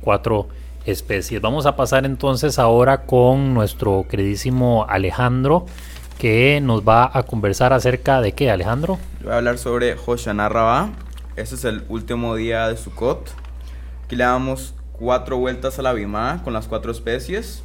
cuatro 0.01 0.49
especies. 0.87 1.41
Vamos 1.43 1.67
a 1.67 1.77
pasar 1.77 2.07
entonces 2.07 2.59
ahora 2.59 3.03
con 3.03 3.53
nuestro 3.53 4.07
queridísimo 4.09 4.87
Alejandro, 4.89 5.67
que 6.19 6.61
nos 6.63 6.83
va 6.89 7.11
a 7.13 7.23
conversar 7.25 7.73
acerca 7.75 8.21
de 8.23 8.33
qué, 8.33 8.51
Alejandro. 8.51 8.99
Voy 9.23 9.33
a 9.33 9.37
hablar 9.37 9.59
sobre 9.59 9.95
Hoshana 10.07 10.49
Rabbah. 10.49 10.91
Este 11.37 11.55
es 11.55 11.65
el 11.65 11.85
último 11.89 12.35
día 12.35 12.69
de 12.69 12.77
Sukkot. 12.77 13.31
Aquí 14.07 14.17
le 14.17 14.25
damos 14.25 14.75
cuatro 14.93 15.37
vueltas 15.37 15.79
a 15.79 15.83
la 15.83 15.93
bimá 15.93 16.41
con 16.43 16.55
las 16.55 16.67
cuatro 16.67 16.91
especies. 16.91 17.63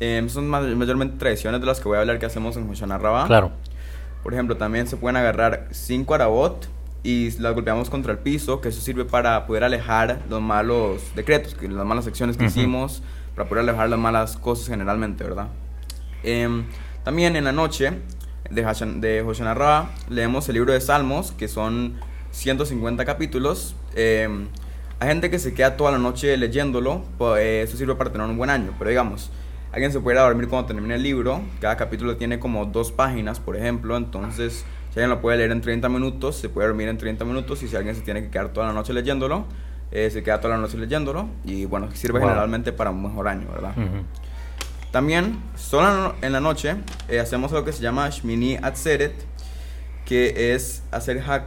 Em, 0.00 0.28
son 0.28 0.48
ma- 0.48 0.60
mayormente 0.60 1.18
tradiciones 1.18 1.60
de 1.60 1.66
las 1.66 1.78
que 1.78 1.88
voy 1.88 1.98
a 1.98 2.00
hablar 2.00 2.18
que 2.18 2.26
hacemos 2.26 2.56
en 2.56 2.68
Hoshana 2.68 2.98
Rabbah. 2.98 3.26
Claro. 3.26 3.52
Por 4.24 4.34
ejemplo, 4.34 4.56
también 4.56 4.86
se 4.88 4.96
pueden 4.96 5.16
agarrar 5.16 5.68
cinco 5.70 6.14
arabot 6.14 6.66
y 7.02 7.30
las 7.38 7.54
golpeamos 7.54 7.88
contra 7.90 8.12
el 8.12 8.18
piso, 8.18 8.60
que 8.60 8.68
eso 8.68 8.80
sirve 8.80 9.04
para 9.04 9.46
poder 9.46 9.64
alejar 9.64 10.20
los 10.28 10.42
malos 10.42 11.02
decretos, 11.14 11.56
las 11.62 11.86
malas 11.86 12.06
acciones 12.06 12.36
que 12.36 12.44
Ujú. 12.44 12.50
hicimos, 12.60 13.02
para 13.34 13.48
poder 13.48 13.64
alejar 13.64 13.88
las 13.88 13.98
malas 13.98 14.36
cosas 14.36 14.68
generalmente, 14.68 15.24
¿verdad? 15.24 15.48
Em, 16.22 16.64
también 17.04 17.36
en 17.36 17.44
la 17.44 17.52
noche 17.52 17.92
de, 18.50 18.64
Hashan- 18.64 19.00
de 19.00 19.22
Hoshana 19.22 19.54
Rabbah 19.54 19.90
leemos 20.08 20.48
el 20.48 20.54
libro 20.54 20.72
de 20.72 20.80
Salmos, 20.80 21.32
que 21.32 21.48
son 21.48 21.94
150 22.32 23.04
capítulos. 23.04 23.74
Em, 23.94 24.48
hay 24.98 25.08
gente 25.08 25.30
que 25.30 25.38
se 25.38 25.54
queda 25.54 25.76
toda 25.76 25.92
la 25.92 25.98
noche 25.98 26.36
leyéndolo, 26.36 27.02
pues, 27.16 27.40
eh, 27.42 27.62
eso 27.62 27.76
sirve 27.76 27.94
para 27.94 28.12
tener 28.12 28.26
un 28.26 28.36
buen 28.36 28.50
año, 28.50 28.74
pero 28.78 28.90
digamos, 28.90 29.30
alguien 29.72 29.92
se 29.92 30.00
puede 30.00 30.16
ir 30.16 30.20
a 30.20 30.24
dormir 30.24 30.48
cuando 30.48 30.66
termine 30.66 30.96
el 30.96 31.02
libro, 31.02 31.40
cada 31.60 31.76
capítulo 31.78 32.16
tiene 32.16 32.38
como 32.38 32.66
dos 32.66 32.92
páginas, 32.92 33.40
por 33.40 33.56
ejemplo, 33.56 33.96
entonces 33.96 34.64
si 34.90 34.98
alguien 34.98 35.10
lo 35.10 35.20
puede 35.20 35.38
leer 35.38 35.52
en 35.52 35.60
30 35.60 35.88
minutos, 35.88 36.36
se 36.36 36.48
puede 36.48 36.68
dormir 36.68 36.88
en 36.88 36.98
30 36.98 37.24
minutos 37.24 37.62
y 37.62 37.68
si 37.68 37.76
alguien 37.76 37.94
se 37.94 38.02
tiene 38.02 38.22
que 38.22 38.30
quedar 38.30 38.48
toda 38.50 38.66
la 38.66 38.72
noche 38.72 38.92
leyéndolo, 38.92 39.44
eh, 39.92 40.10
se 40.10 40.22
queda 40.22 40.40
toda 40.40 40.54
la 40.56 40.60
noche 40.60 40.76
leyéndolo 40.78 41.28
y 41.44 41.64
bueno, 41.64 41.88
sirve 41.94 42.18
Wow. 42.20 42.28
generalmente 42.28 42.72
para 42.72 42.90
un 42.90 43.02
mejor 43.02 43.28
año, 43.28 43.48
¿verdad? 43.52 43.72
Ujú. 43.76 44.04
También, 44.90 45.38
solo 45.56 46.14
en 46.20 46.32
la 46.32 46.40
noche, 46.40 46.74
eh, 47.08 47.20
hacemos 47.20 47.52
lo 47.52 47.64
que 47.64 47.72
se 47.72 47.80
llama 47.82 48.08
Shmini 48.10 48.56
Atzeret, 48.60 49.14
que 50.04 50.54
es 50.54 50.82
hacer 50.90 51.22
hak- 51.24 51.44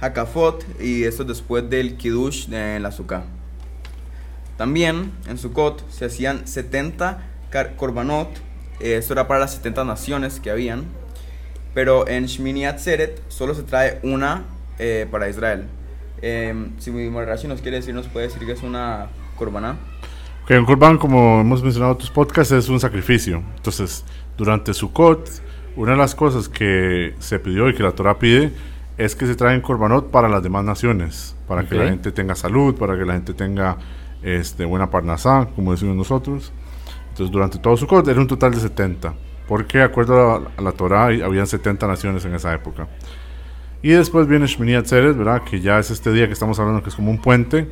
Hakafot, 0.00 0.64
y 0.80 1.04
eso 1.04 1.24
después 1.24 1.68
del 1.70 1.96
Kiddush 1.96 2.50
en 2.52 2.82
la 2.82 2.90
Sukkah. 2.90 3.24
También, 4.56 5.12
en 5.28 5.38
Sukkot, 5.38 5.88
se 5.90 6.04
hacían 6.06 6.46
70 6.46 7.22
kar- 7.50 7.76
korbanot, 7.76 8.28
eh, 8.80 8.96
esto 8.96 9.12
era 9.14 9.26
para 9.26 9.40
las 9.40 9.52
70 9.54 9.84
naciones 9.84 10.40
que 10.40 10.50
habían, 10.50 10.84
pero 11.74 12.08
en 12.08 12.26
Shmini 12.26 12.66
Atzeret 12.66 13.20
solo 13.28 13.54
se 13.54 13.64
trae 13.64 13.98
una 14.02 14.44
eh, 14.78 15.06
para 15.10 15.28
Israel. 15.28 15.66
Eh, 16.22 16.70
si 16.78 16.90
Rashi 16.90 17.48
nos 17.48 17.60
quiere 17.60 17.78
decir, 17.78 17.94
nos 17.94 18.08
puede 18.08 18.28
decir 18.28 18.46
que 18.46 18.52
es 18.52 18.62
una 18.62 19.08
corbaná. 19.36 19.76
Ok, 20.44 20.52
un 20.52 20.64
corban, 20.64 20.98
como 20.98 21.40
hemos 21.40 21.62
mencionado 21.62 21.92
en 21.92 21.96
otros 21.96 22.10
podcasts, 22.10 22.52
es 22.52 22.68
un 22.68 22.78
sacrificio. 22.78 23.42
Entonces, 23.56 24.04
durante 24.36 24.72
Sukkot, 24.72 25.28
una 25.76 25.92
de 25.92 25.98
las 25.98 26.14
cosas 26.14 26.48
que 26.48 27.14
se 27.18 27.38
pidió 27.38 27.68
y 27.68 27.74
que 27.74 27.82
la 27.82 27.92
Torah 27.92 28.18
pide 28.18 28.52
es 28.96 29.16
que 29.16 29.26
se 29.26 29.34
traen 29.34 29.60
corbanot 29.60 30.10
para 30.10 30.28
las 30.28 30.42
demás 30.42 30.64
naciones, 30.64 31.36
para 31.48 31.66
que 31.66 31.74
la 31.74 31.88
gente 31.88 32.12
tenga 32.12 32.34
salud, 32.34 32.76
para 32.76 32.96
que 32.96 33.04
la 33.04 33.14
gente 33.14 33.34
tenga 33.34 33.78
este, 34.22 34.64
buena 34.64 34.88
parnasá, 34.88 35.48
como 35.56 35.72
decimos 35.72 35.96
nosotros. 35.96 36.52
Entonces, 37.10 37.32
durante 37.32 37.58
todo 37.58 37.76
Sukkot 37.76 38.06
era 38.06 38.20
un 38.20 38.26
total 38.28 38.52
de 38.52 38.60
70, 38.60 39.14
porque 39.48 39.78
de 39.78 39.84
acuerdo 39.84 40.34
a 40.34 40.40
la, 40.40 40.50
a 40.56 40.62
la 40.62 40.72
Torah 40.72 41.06
habían 41.06 41.46
70 41.46 41.86
naciones 41.86 42.24
en 42.24 42.34
esa 42.34 42.52
época. 42.54 42.88
Y 43.82 43.90
después 43.90 44.26
viene 44.26 44.46
Shmini 44.46 44.74
Atzeret, 44.74 45.16
¿verdad? 45.16 45.42
Que 45.42 45.60
ya 45.60 45.78
es 45.78 45.90
este 45.90 46.10
día 46.10 46.26
que 46.26 46.32
estamos 46.32 46.58
hablando 46.58 46.82
que 46.82 46.88
es 46.88 46.94
como 46.94 47.10
un 47.10 47.20
puente 47.20 47.70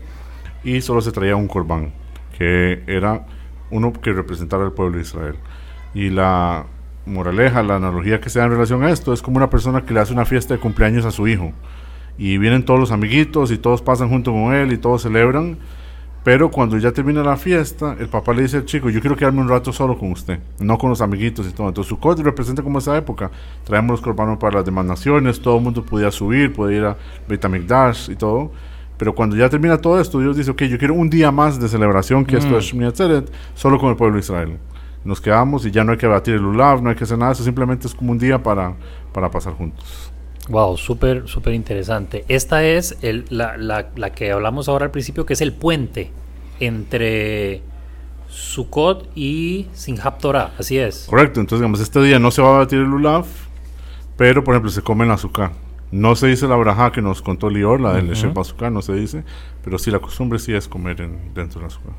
y 0.64 0.80
solo 0.80 1.00
se 1.00 1.10
traía 1.10 1.36
un 1.36 1.48
corbán, 1.48 1.92
que 2.36 2.82
era 2.86 3.26
uno 3.70 3.92
que 3.92 4.12
representara 4.12 4.62
al 4.64 4.72
pueblo 4.72 4.96
de 4.96 5.02
Israel. 5.02 5.36
Y 5.94 6.10
la 6.10 6.66
moraleja, 7.06 7.62
la 7.62 7.76
analogía 7.76 8.20
que 8.20 8.30
se 8.30 8.38
da 8.38 8.44
en 8.44 8.52
relación 8.52 8.82
a 8.84 8.90
esto 8.90 9.12
es 9.12 9.22
como 9.22 9.38
una 9.38 9.50
persona 9.50 9.84
que 9.84 9.94
le 9.94 10.00
hace 10.00 10.12
una 10.12 10.24
fiesta 10.24 10.54
de 10.54 10.60
cumpleaños 10.60 11.04
a 11.04 11.10
su 11.10 11.26
hijo. 11.26 11.52
Y 12.18 12.38
vienen 12.38 12.64
todos 12.64 12.78
los 12.78 12.92
amiguitos 12.92 13.50
y 13.50 13.58
todos 13.58 13.82
pasan 13.82 14.10
junto 14.10 14.32
con 14.32 14.54
él 14.54 14.72
y 14.72 14.76
todos 14.76 15.02
celebran. 15.02 15.58
Pero 16.24 16.50
cuando 16.52 16.78
ya 16.78 16.92
termina 16.92 17.22
la 17.22 17.36
fiesta, 17.36 17.96
el 17.98 18.08
papá 18.08 18.32
le 18.32 18.42
dice 18.42 18.58
al 18.58 18.64
chico, 18.64 18.88
yo 18.90 19.00
quiero 19.00 19.16
quedarme 19.16 19.40
un 19.40 19.48
rato 19.48 19.72
solo 19.72 19.98
con 19.98 20.12
usted, 20.12 20.38
no 20.60 20.78
con 20.78 20.88
los 20.90 21.00
amiguitos 21.00 21.48
y 21.48 21.52
todo. 21.52 21.68
Entonces 21.68 21.88
Sukkot 21.88 22.20
representa 22.20 22.62
como 22.62 22.78
esa 22.78 22.96
época. 22.96 23.30
Traemos 23.64 23.90
los 23.90 24.00
corbanos 24.00 24.38
para 24.38 24.58
las 24.58 24.64
demás 24.64 24.84
naciones, 24.84 25.40
todo 25.40 25.56
el 25.56 25.64
mundo 25.64 25.84
podía 25.84 26.12
subir, 26.12 26.52
podía 26.52 26.76
ir 26.78 26.84
a 26.84 26.96
Beit 27.28 27.44
HaMikdash 27.44 28.10
y 28.10 28.14
todo. 28.14 28.52
Pero 28.98 29.16
cuando 29.16 29.34
ya 29.34 29.48
termina 29.48 29.78
todo 29.78 30.00
esto, 30.00 30.20
Dios 30.20 30.36
dice, 30.36 30.52
ok, 30.52 30.62
yo 30.62 30.78
quiero 30.78 30.94
un 30.94 31.10
día 31.10 31.32
más 31.32 31.58
de 31.58 31.68
celebración 31.68 32.24
que 32.24 32.36
esto 32.36 32.52
Mm. 32.52 32.58
es 32.58 32.64
Shmini 32.66 32.86
Atzeret, 32.86 33.32
solo 33.56 33.80
con 33.80 33.90
el 33.90 33.96
pueblo 33.96 34.14
de 34.14 34.20
Israel. 34.20 34.58
Nos 35.04 35.20
quedamos 35.20 35.66
y 35.66 35.72
ya 35.72 35.82
no 35.82 35.90
hay 35.90 35.98
que 35.98 36.06
batir 36.06 36.34
el 36.34 36.42
lulav, 36.42 36.80
no 36.80 36.90
hay 36.90 36.94
que 36.94 37.02
hacer 37.02 37.18
nada, 37.18 37.32
eso 37.32 37.42
simplemente 37.42 37.88
es 37.88 37.94
como 37.96 38.12
un 38.12 38.18
día 38.18 38.40
para, 38.40 38.74
para 39.12 39.28
pasar 39.28 39.54
juntos. 39.54 40.11
Wow, 40.48 40.76
súper, 40.76 41.28
súper 41.28 41.54
interesante. 41.54 42.24
Esta 42.28 42.64
es 42.64 42.98
el- 43.02 43.24
la, 43.30 43.56
la- 43.56 43.90
la 43.96 44.10
que 44.10 44.32
hablamos 44.32 44.68
ahora 44.68 44.86
al 44.86 44.90
principio, 44.90 45.24
que 45.24 45.34
es 45.34 45.40
el 45.40 45.52
puente 45.52 46.10
entre 46.60 47.62
Sukkot 48.28 49.08
y 49.14 49.68
Sinjab 49.72 50.18
Torah. 50.18 50.52
Así 50.58 50.78
es. 50.78 51.06
Correcto, 51.08 51.40
entonces 51.40 51.60
digamos, 51.60 51.80
este 51.80 52.02
día 52.02 52.18
no 52.18 52.30
se 52.30 52.42
va 52.42 52.56
a 52.56 52.58
batir 52.60 52.78
el 52.78 52.86
lulav, 52.86 53.24
pero 54.16 54.42
por 54.42 54.54
ejemplo 54.54 54.70
se 54.70 54.82
come 54.82 55.04
el 55.04 55.10
azúcar. 55.10 55.52
No 55.90 56.16
se 56.16 56.26
dice 56.28 56.48
la 56.48 56.56
braja 56.56 56.90
que 56.90 57.02
nos 57.02 57.20
contó 57.20 57.50
Lior, 57.50 57.80
la 57.80 57.92
del 57.92 58.10
uh 58.10 58.40
azúcar, 58.40 58.72
no 58.72 58.80
se 58.80 58.94
dice, 58.94 59.24
pero 59.62 59.78
sí 59.78 59.90
la 59.90 59.98
costumbre 59.98 60.38
sí 60.38 60.54
es 60.54 60.66
comer 60.66 61.02
en- 61.02 61.34
dentro 61.34 61.60
del 61.60 61.66
azúcar. 61.68 61.92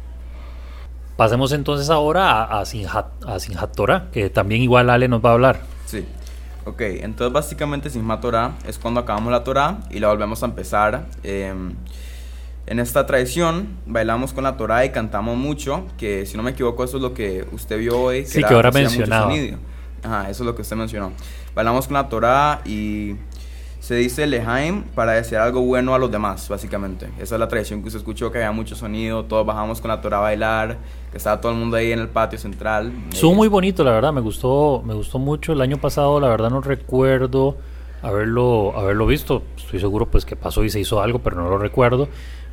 Pasemos 1.16 1.52
entonces 1.52 1.92
ahora 1.92 2.44
a, 2.44 2.62
a, 2.62 2.66
Sinjab, 2.66 3.06
a 3.28 3.40
Sinjab 3.40 3.72
Torah, 3.74 4.10
que 4.12 4.32
también 4.32 4.64
igual 4.64 4.90
Ale 4.90 5.08
nos 5.08 5.24
va 5.24 5.30
a 5.30 5.34
hablar. 5.34 5.62
Sí. 5.86 6.04
Ok, 6.66 6.82
entonces 6.82 7.34
básicamente 7.34 7.90
Simhat 7.90 8.22
Torah 8.22 8.54
es 8.66 8.78
cuando 8.78 9.02
acabamos 9.02 9.32
la 9.32 9.44
Torah 9.44 9.80
y 9.90 10.00
la 10.00 10.08
volvemos 10.10 10.44
a 10.44 10.46
empezar. 10.46 11.08
Eh, 11.24 11.54
en 12.66 12.80
esta 12.80 13.06
tradición 13.06 13.68
bailamos 13.86 14.32
con 14.32 14.46
la 14.46 14.56
Torah 14.56 14.86
y 14.86 14.92
cantamos 14.92 15.38
mucho, 15.38 15.86
que 15.98 16.26
si 16.26 16.38
no 16.38 16.44
me 16.44 16.52
equivoco 16.52 16.84
eso 16.84 16.98
es 16.98 17.04
lo 17.04 17.14
que 17.14 17.46
usted 17.52 17.78
vio 17.78 18.00
hoy. 18.00 18.26
Sí, 18.26 18.42
que 18.42 18.54
ahora 18.54 18.72
mencionaba. 18.72 19.34
Ajá, 20.04 20.30
eso 20.30 20.44
es 20.44 20.48
lo 20.48 20.56
que 20.56 20.62
usted 20.62 20.76
mencionó. 20.76 21.12
Bailamos 21.54 21.88
con 21.88 21.96
la 21.96 22.08
Torah 22.08 22.62
y 22.66 23.16
se 23.84 23.96
dice 23.96 24.26
Lehaim 24.28 24.84
para 24.96 25.12
desear 25.12 25.42
algo 25.42 25.60
bueno 25.60 25.94
a 25.94 26.00
los 26.00 26.10
demás, 26.10 26.48
básicamente. 26.48 27.10
Esa 27.20 27.36
es 27.36 27.40
la 27.40 27.50
tradición 27.50 27.82
que 27.82 27.88
usted 27.88 28.00
escuchó, 28.00 28.32
que 28.32 28.38
había 28.38 28.54
mucho 28.54 28.78
sonido, 28.78 29.26
todos 29.26 29.46
bajamos 29.46 29.82
con 29.82 29.90
la 29.90 30.00
Torah 30.00 30.20
a 30.20 30.22
bailar, 30.22 30.78
que 31.12 31.18
estaba 31.18 31.42
todo 31.42 31.52
el 31.52 31.58
mundo 31.58 31.76
ahí 31.76 31.92
en 31.92 32.00
el 32.00 32.08
patio 32.08 32.40
central. 32.40 32.94
Estuvo 33.12 33.34
Eh, 33.34 33.36
muy 33.36 33.50
bonito, 33.50 33.84
la 33.84 33.92
verdad, 33.92 34.14
me 34.14 34.22
gustó, 34.22 34.82
me 34.86 34.94
gustó 34.94 35.20
mucho. 35.20 35.52
El 35.52 35.60
año 35.60 35.80
pasado, 35.80 36.18
la 36.22 36.30
verdad, 36.30 36.50
no 36.50 36.62
recuerdo 36.62 37.58
haberlo, 38.02 38.72
haberlo 38.78 39.06
visto. 39.06 39.44
Estoy 39.58 39.82
seguro 39.82 40.06
pues 40.06 40.24
que 40.24 40.38
pasó 40.38 40.64
y 40.64 40.70
se 40.70 40.80
hizo 40.80 41.02
algo, 41.02 41.20
pero 41.20 41.36
no 41.36 41.50
lo 41.50 41.58
recuerdo. 41.58 42.08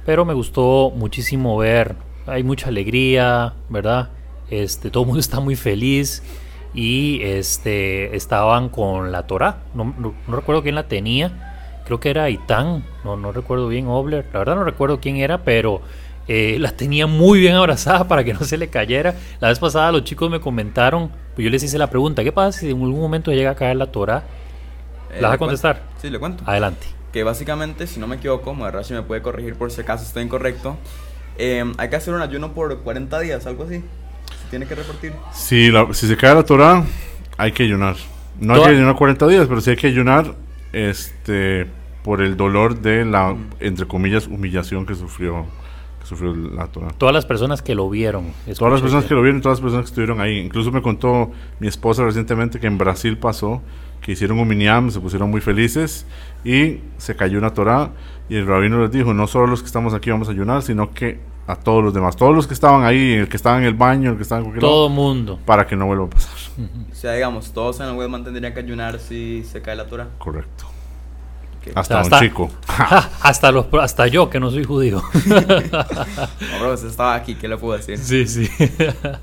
Pero 0.04 0.24
me 0.24 0.34
gustó 0.34 0.90
muchísimo 0.96 1.56
ver. 1.58 1.94
Hay 2.26 2.42
mucha 2.42 2.70
alegría, 2.70 3.54
¿verdad? 3.68 4.08
Este, 4.50 4.90
todo 4.90 5.04
el 5.04 5.06
mundo 5.06 5.20
está 5.20 5.38
muy 5.38 5.54
feliz. 5.54 6.24
Y 6.74 7.20
este 7.22 8.16
estaban 8.16 8.68
con 8.68 9.10
la 9.12 9.26
Torah. 9.26 9.58
No, 9.74 9.92
no- 9.98 10.14
no 10.26 10.36
recuerdo 10.36 10.62
quién 10.62 10.74
la 10.76 10.84
tenía. 10.88 11.46
Creo 11.84 11.98
que 11.98 12.10
era 12.10 12.30
Itán. 12.30 12.84
No, 13.04 13.16
no 13.16 13.32
recuerdo 13.32 13.66
bien, 13.68 13.86
Obler. 13.88 14.26
La 14.32 14.38
verdad 14.40 14.54
no 14.56 14.64
recuerdo 14.64 15.00
quién 15.00 15.16
era, 15.16 15.42
pero 15.42 15.80
eh, 16.28 16.56
la 16.60 16.70
tenía 16.70 17.08
muy 17.08 17.40
bien 17.40 17.54
abrazada 17.56 18.06
para 18.06 18.22
que 18.22 18.32
no 18.34 18.40
se 18.44 18.56
le 18.56 18.68
cayera. 18.68 19.14
La 19.40 19.48
vez 19.48 19.58
pasada 19.58 19.90
los 19.90 20.04
chicos 20.04 20.30
me 20.30 20.38
comentaron, 20.40 21.10
pues 21.34 21.44
yo 21.44 21.50
les 21.50 21.62
hice 21.64 21.78
la 21.78 21.90
pregunta, 21.90 22.22
¿qué 22.22 22.30
pasa 22.30 22.60
si 22.60 22.66
en 22.70 22.80
algún 22.80 23.00
momento 23.00 23.32
llega 23.32 23.50
a 23.50 23.54
caer 23.56 23.76
la 23.76 23.86
Torah? 23.90 24.22
eh, 25.12 25.18
¿La 25.20 25.28
vas 25.28 25.34
a 25.34 25.38
cuento. 25.38 25.46
contestar? 25.60 25.82
Sí, 26.00 26.10
le 26.10 26.20
cuento. 26.20 26.44
Adelante. 26.46 26.86
que 27.12 27.24
básicamente, 27.24 27.88
si 27.88 27.98
no 27.98 28.06
me 28.06 28.16
equivoco, 28.16 28.54
Rashi 28.70 28.94
me 28.94 29.02
puede 29.02 29.20
corregir 29.22 29.56
por 29.56 29.72
si 29.72 29.80
acaso 29.80 30.04
estoy 30.04 30.22
incorrecto, 30.22 30.76
eh, 31.38 31.64
hay 31.78 31.88
que 31.90 31.96
hacer 31.96 32.14
un 32.14 32.22
ayuno 32.22 32.52
por 32.52 32.78
40 32.82 33.18
días, 33.18 33.46
algo 33.46 33.64
así. 33.64 33.82
Se 34.42 34.48
tiene 34.50 34.66
que 34.66 34.74
repartir. 34.74 35.12
Si, 35.32 35.70
la- 35.70 35.92
si 35.92 36.06
se 36.06 36.16
cae 36.16 36.34
la 36.34 36.42
Torah, 36.44 36.84
hay 37.36 37.52
que 37.52 37.62
ayunar. 37.64 37.96
No 38.40 38.54
hay 38.54 38.58
Toda- 38.60 38.70
que 38.70 38.76
ayunar 38.76 38.94
40 38.96 39.26
días, 39.28 39.46
pero 39.48 39.60
sí 39.60 39.70
hay 39.70 39.76
que 39.76 39.86
ayunar 39.86 40.34
este, 40.72 41.66
por 42.02 42.22
el 42.22 42.36
dolor 42.36 42.80
de 42.80 43.04
la, 43.04 43.36
entre 43.60 43.86
comillas, 43.86 44.26
humillación 44.26 44.86
que 44.86 44.94
sufrió, 44.94 45.44
que 46.00 46.06
sufrió 46.06 46.34
la 46.34 46.66
Torah. 46.68 46.88
Todas 46.96 47.14
las 47.14 47.26
personas 47.26 47.60
que 47.62 47.74
lo 47.74 47.88
vieron. 47.90 48.32
Todas 48.58 48.72
las 48.72 48.80
personas 48.82 49.04
que 49.04 49.14
lo 49.14 49.22
vieron, 49.22 49.40
todas 49.42 49.58
las 49.58 49.62
personas 49.62 49.84
que 49.86 49.90
estuvieron 49.90 50.20
ahí. 50.20 50.38
Incluso 50.38 50.72
me 50.72 50.80
contó 50.82 51.30
mi 51.58 51.68
esposa 51.68 52.04
recientemente 52.04 52.58
que 52.60 52.66
en 52.66 52.78
Brasil 52.78 53.18
pasó, 53.18 53.62
que 54.00 54.12
hicieron 54.12 54.38
un 54.38 54.48
miniam, 54.48 54.90
se 54.90 54.98
pusieron 55.00 55.30
muy 55.30 55.42
felices 55.42 56.06
y 56.42 56.78
se 56.96 57.14
cayó 57.16 57.38
una 57.38 57.52
Torah 57.52 57.90
y 58.30 58.36
el 58.36 58.46
rabino 58.46 58.80
les 58.80 58.90
dijo, 58.90 59.12
no 59.12 59.26
solo 59.26 59.46
los 59.48 59.60
que 59.60 59.66
estamos 59.66 59.92
aquí 59.92 60.10
vamos 60.10 60.28
a 60.28 60.30
ayunar, 60.30 60.62
sino 60.62 60.92
que 60.94 61.18
a 61.50 61.56
todos 61.56 61.82
los 61.84 61.92
demás, 61.94 62.16
todos 62.16 62.34
los 62.34 62.46
que 62.46 62.54
estaban 62.54 62.84
ahí, 62.84 63.12
el 63.14 63.28
que 63.28 63.36
estaba 63.36 63.58
en 63.58 63.64
el 63.64 63.74
baño, 63.74 64.10
el 64.10 64.16
que 64.16 64.22
estaba 64.22 64.38
en 64.40 64.44
cualquier 64.46 64.60
Todo 64.60 64.88
lado, 64.88 65.02
mundo. 65.02 65.38
para 65.44 65.66
que 65.66 65.76
no 65.76 65.86
vuelva 65.86 66.04
a 66.06 66.10
pasar. 66.10 66.32
O 66.90 66.94
sea, 66.94 67.12
digamos, 67.12 67.52
todos 67.52 67.80
en 67.80 67.86
el 67.86 67.94
Westman 67.96 68.24
tendrían 68.24 68.52
que 68.54 68.60
ayunar 68.60 68.98
si 68.98 69.44
se 69.44 69.60
cae 69.62 69.76
la 69.76 69.86
Torah. 69.86 70.08
Correcto. 70.18 70.66
Ok. 71.60 71.72
Hasta 71.76 71.80
O 71.80 71.84
sea, 71.84 71.96
un 71.98 72.02
hasta- 72.04 72.20
chico. 72.20 72.50
hasta, 73.22 73.52
los, 73.52 73.66
hasta 73.80 74.06
yo, 74.06 74.30
que 74.30 74.40
no 74.40 74.50
soy 74.50 74.64
judío. 74.64 75.02
No, 75.26 75.36
bro, 76.60 76.74
usted 76.74 76.88
estaba 76.88 77.14
aquí, 77.14 77.34
¿qué 77.34 77.48
le 77.48 77.56
puedo 77.56 77.76
decir? 77.76 77.98
sí, 77.98 78.26
sí. 78.26 78.48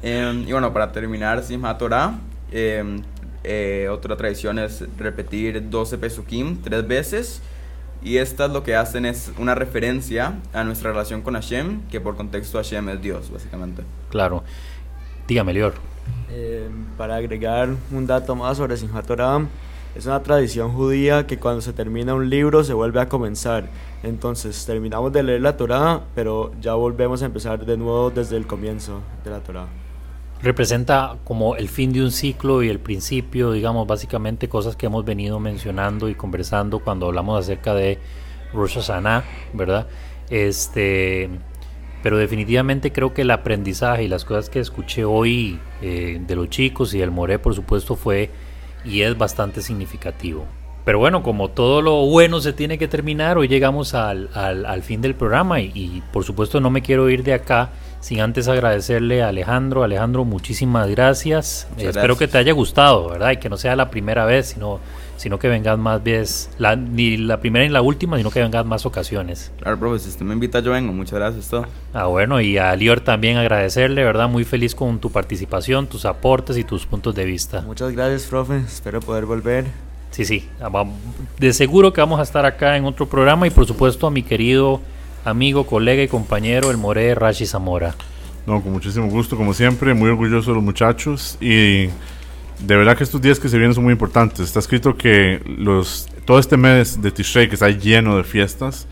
Eh, 0.04 0.44
y 0.48 0.52
bueno, 0.52 0.72
para 0.74 0.92
terminar, 0.92 1.44
Simhat 1.44 1.78
Torah, 1.80 2.14
eh, 2.52 3.02
eh, 3.44 3.88
otra 3.92 4.16
tradición 4.18 4.60
es 4.60 4.84
repetir 4.98 5.70
12 5.70 5.98
Pesukim 5.98 6.58
tres 6.62 6.88
veces. 6.88 7.42
Y 8.02 8.18
estas 8.18 8.52
lo 8.52 8.64
que 8.64 8.76
hacen 8.76 9.06
es 9.06 9.32
una 9.38 9.56
referencia 9.56 10.36
a 10.54 10.64
nuestra 10.64 10.92
relación 10.92 11.22
con 11.22 11.34
Hashem, 11.34 11.82
que 11.90 12.00
por 12.00 12.16
contexto 12.16 12.58
Hashem 12.58 12.90
es 12.90 13.02
Dios, 13.02 13.32
básicamente. 13.32 13.84
claro. 14.10 14.44
Dígame, 15.28 15.52
Lior. 15.54 15.74
Eh, 16.30 16.70
para 16.98 17.18
agregar 17.18 17.68
un 17.92 18.08
dato 18.08 18.34
más 18.34 18.56
sobre 18.56 18.78
Simchat 18.78 19.06
Torah, 19.06 19.46
es 19.94 20.06
una 20.06 20.24
tradición 20.24 20.72
judía 20.72 21.28
que 21.28 21.38
cuando 21.38 21.60
se 21.60 21.74
termina 21.74 22.14
un 22.14 22.30
libro 22.30 22.64
se 22.64 22.74
vuelve 22.74 23.02
a 23.02 23.10
comenzar. 23.10 23.68
Entonces 24.04 24.66
terminamos 24.66 25.12
de 25.12 25.24
leer 25.24 25.42
la 25.42 25.58
Torah, 25.58 26.02
pero 26.16 26.52
ya 26.62 26.76
volvemos 26.76 27.24
a 27.24 27.26
empezar 27.26 27.66
de 27.66 27.76
nuevo 27.76 28.10
desde 28.10 28.38
el 28.38 28.48
comienzo 28.48 29.02
de 29.26 29.32
la 29.32 29.40
Torah. 29.40 29.66
Representa 30.42 31.18
como 31.24 31.56
el 31.56 31.68
fin 31.70 31.92
de 31.94 32.02
un 32.02 32.12
ciclo 32.12 32.64
y 32.64 32.70
el 32.70 32.80
principio, 32.80 33.52
digamos, 33.52 33.88
básicamente 33.88 34.48
cosas 34.48 34.76
que 34.76 34.86
hemos 34.86 35.04
venido 35.06 35.40
mencionando 35.40 36.10
y 36.10 36.16
conversando 36.16 36.80
cuando 36.80 37.08
hablamos 37.08 37.40
acerca 37.40 37.74
de 37.74 38.00
Rosh 38.54 38.76
Hashanah, 38.76 39.24
¿verdad? 39.54 39.88
Este, 40.30 41.30
pero 42.04 42.18
definitivamente 42.18 42.92
creo 42.92 43.14
que 43.14 43.24
el 43.24 43.32
aprendizaje 43.32 44.04
y 44.04 44.08
las 44.08 44.26
cosas 44.26 44.50
que 44.50 44.60
escuché 44.60 45.04
hoy 45.06 45.60
eh, 45.82 46.22
de 46.26 46.36
los 46.36 46.50
chicos 46.50 46.94
y 46.94 47.00
del 47.00 47.12
Moré, 47.12 47.40
por 47.40 47.56
supuesto, 47.56 47.96
fue 47.96 48.30
y 48.86 49.02
es 49.02 49.18
bastante 49.18 49.62
significativo. 49.62 50.46
Pero 50.86 51.00
bueno, 51.00 51.22
como 51.22 51.50
todo 51.50 51.82
lo 51.82 52.06
bueno 52.06 52.40
se 52.40 52.54
tiene 52.54 52.78
que 52.78 52.88
terminar, 52.88 53.38
hoy 53.38 53.50
llegamos 53.50 53.94
al, 53.94 54.30
al- 54.34 54.84
fin 54.84 55.02
del 55.02 55.16
programa 55.16 55.60
y, 55.60 56.02
por 56.14 56.24
supuesto 56.24 56.62
no 56.62 56.70
me 56.70 56.82
quiero 56.82 57.10
ir 57.10 57.24
de 57.24 57.34
acá 57.34 57.72
sin 58.00 58.22
antes 58.22 58.48
agradecerle 58.48 59.24
a 59.24 59.30
Alejandro. 59.30 59.84
Alejandro, 59.84 60.26
muchísimas 60.26 60.90
gracias. 60.90 61.68
Espero 61.78 62.18
que 62.18 62.28
te 62.28 62.38
haya 62.38 62.54
gustado, 62.54 63.10
¿verdad? 63.10 63.32
Y 63.32 63.38
que 63.38 63.50
no 63.50 63.58
sea 63.58 63.76
la 63.76 63.90
primera 63.90 64.26
vez, 64.26 64.48
sino 64.48 64.80
sino 65.18 65.40
que 65.40 65.50
vengas 65.50 65.78
más 65.78 66.04
veces, 66.04 66.50
la, 66.58 66.76
ni 66.76 67.18
la 67.18 67.40
primera 67.40 67.66
ni 67.66 67.72
la 67.72 67.82
última, 67.82 68.18
sino 68.18 68.30
que 68.32 68.40
vengas 68.40 68.66
más 68.66 68.86
ocasiones. 68.86 69.52
Claro, 69.60 69.78
profe, 69.80 70.00
si 70.00 70.10
usted 70.10 70.24
me 70.24 70.34
invita, 70.34 70.60
yo 70.60 70.72
vengo. 70.72 70.94
Muchas 70.94 71.16
gracias, 71.16 71.50
todo. 71.50 71.66
Ah, 71.94 72.06
bueno, 72.06 72.40
y 72.40 72.58
a 72.58 72.76
Lior 72.76 73.02
también 73.02 73.38
agradecerle, 73.38 74.04
¿verdad? 74.04 74.30
Muy 74.30 74.46
feliz 74.46 74.76
con 74.76 75.00
tu 75.00 75.12
participación, 75.12 75.88
tus 75.88 76.06
aportes 76.06 76.58
y 76.58 76.64
tus 76.64 76.86
puntos 76.86 77.16
de 77.16 77.26
vista. 77.26 77.62
Muchas 77.62 77.92
gracias, 77.92 78.24
profe. 78.30 78.58
Espero 78.58 79.02
poder 79.02 79.26
volver. 79.26 79.66
Sí, 80.12 80.24
sí, 80.24 80.48
ah, 80.62 80.86
de 81.38 81.54
seguro 81.54 81.94
que 81.94 82.02
vamos 82.02 82.20
a 82.20 82.24
estar 82.24 82.46
acá 82.46 82.78
en 82.78 82.86
otro 82.86 83.08
programa 83.08 83.46
y 83.46 83.50
por 83.50 83.66
supuesto 83.68 84.08
a 84.08 84.12
mi 84.12 84.24
querido 84.24 84.82
amigo, 85.28 85.66
colega 85.66 86.02
y 86.02 86.08
compañero, 86.08 86.72
el 86.72 86.78
More 86.78 87.14
Rashi 87.16 87.46
Zamora. 87.46 87.96
No, 88.46 88.62
con 88.62 88.72
muchísimo 88.72 89.08
gusto, 89.08 89.36
como 89.36 89.54
siempre, 89.54 89.94
muy 89.94 90.10
orgulloso 90.10 90.52
de 90.52 90.56
los 90.56 90.64
muchachos 90.64 91.38
y 91.42 91.88
de 92.60 92.76
verdad 92.76 92.98
que 92.98 93.04
estos 93.04 93.22
días 93.22 93.40
que 93.40 93.50
se 93.50 93.58
vienen 93.58 93.76
son 93.76 93.84
muy 93.84 93.94
importantes. 93.94 94.40
Está 94.40 94.60
escrito 94.60 94.96
que 94.96 95.42
los, 95.46 96.08
todo 96.26 96.40
este 96.40 96.56
mes 96.56 97.02
de 97.02 97.12
Tishrei, 97.12 97.50
que 97.50 97.56
está 97.56 97.70
lleno 97.70 98.16
de 98.16 98.24
fiestas, 98.24 98.88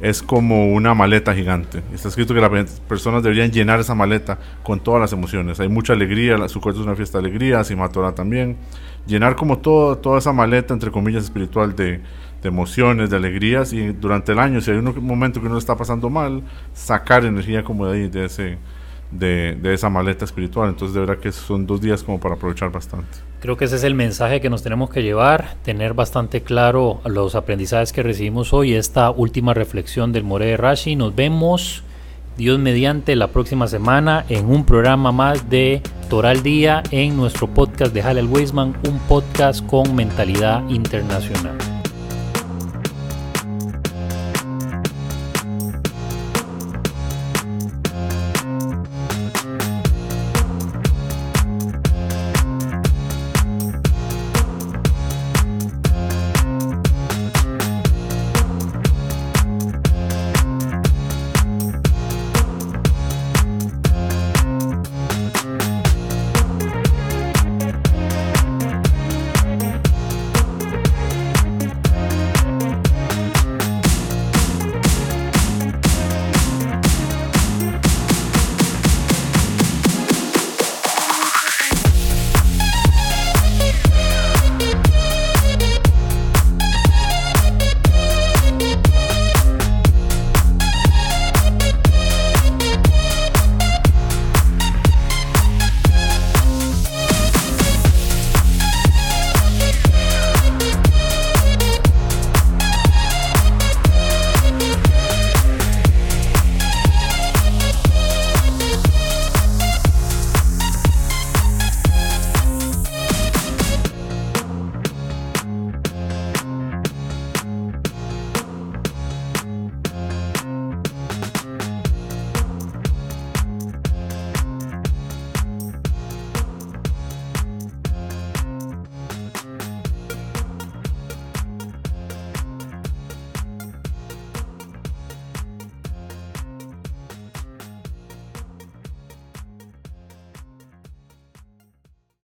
es 0.00 0.22
como 0.22 0.72
una 0.72 0.94
maleta 0.94 1.34
gigante. 1.34 1.82
Está 1.92 2.08
escrito 2.08 2.34
que 2.34 2.40
las 2.40 2.80
personas 2.80 3.22
deberían 3.22 3.50
llenar 3.50 3.80
esa 3.80 3.94
maleta 3.94 4.38
con 4.62 4.80
todas 4.80 5.00
las 5.00 5.12
emociones. 5.12 5.58
Hay 5.58 5.68
mucha 5.68 5.94
alegría, 5.94 6.36
su 6.48 6.60
cuerpo 6.60 6.80
es 6.80 6.86
una 6.86 6.94
fiesta 6.94 7.18
de 7.18 7.26
alegría, 7.26 7.64
Simatora 7.64 8.14
también. 8.14 8.56
Llenar 9.06 9.36
como 9.36 9.58
todo, 9.58 9.96
toda 9.96 10.18
esa 10.18 10.32
maleta, 10.32 10.74
entre 10.74 10.90
comillas, 10.90 11.24
espiritual 11.24 11.74
de, 11.74 12.02
de 12.42 12.48
emociones, 12.48 13.10
de 13.10 13.16
alegrías 13.16 13.72
y 13.72 13.88
durante 13.92 14.32
el 14.32 14.38
año, 14.38 14.60
si 14.60 14.70
hay 14.70 14.78
un 14.78 15.04
momento 15.04 15.40
que 15.40 15.46
uno 15.46 15.58
está 15.58 15.76
pasando 15.76 16.08
mal, 16.08 16.42
sacar 16.72 17.24
energía 17.24 17.64
como 17.64 17.86
de 17.86 17.96
ahí, 17.96 18.08
de 18.08 18.24
ese 18.26 18.58
de, 19.10 19.56
de, 19.60 19.74
esa 19.74 19.88
maleta 19.88 20.24
espiritual. 20.24 20.68
Entonces, 20.68 20.94
de 20.94 21.00
verdad 21.00 21.18
que 21.18 21.32
son 21.32 21.66
dos 21.66 21.80
días 21.80 22.02
como 22.02 22.20
para 22.20 22.34
aprovechar 22.34 22.70
bastante. 22.70 23.18
Creo 23.40 23.56
que 23.56 23.66
ese 23.66 23.76
es 23.76 23.84
el 23.84 23.94
mensaje 23.94 24.40
que 24.40 24.50
nos 24.50 24.62
tenemos 24.62 24.90
que 24.90 25.02
llevar, 25.02 25.54
tener 25.62 25.94
bastante 25.94 26.42
claro 26.42 27.00
los 27.04 27.34
aprendizajes 27.34 27.92
que 27.92 28.02
recibimos 28.02 28.52
hoy, 28.52 28.74
esta 28.74 29.10
última 29.10 29.54
reflexión 29.54 30.12
del 30.12 30.24
More 30.24 30.46
de 30.46 30.56
Rashi. 30.56 30.96
Nos 30.96 31.14
vemos, 31.14 31.84
Dios 32.36 32.58
mediante, 32.58 33.16
la 33.16 33.28
próxima 33.28 33.68
semana 33.68 34.24
en 34.28 34.46
un 34.46 34.64
programa 34.64 35.12
más 35.12 35.48
de 35.48 35.82
Toral 36.10 36.42
Día 36.42 36.82
en 36.90 37.16
nuestro 37.16 37.46
podcast 37.46 37.94
de 37.94 38.02
Halel 38.02 38.26
Weisman, 38.26 38.76
un 38.88 38.98
podcast 39.08 39.64
con 39.66 39.94
mentalidad 39.94 40.68
internacional. 40.68 41.77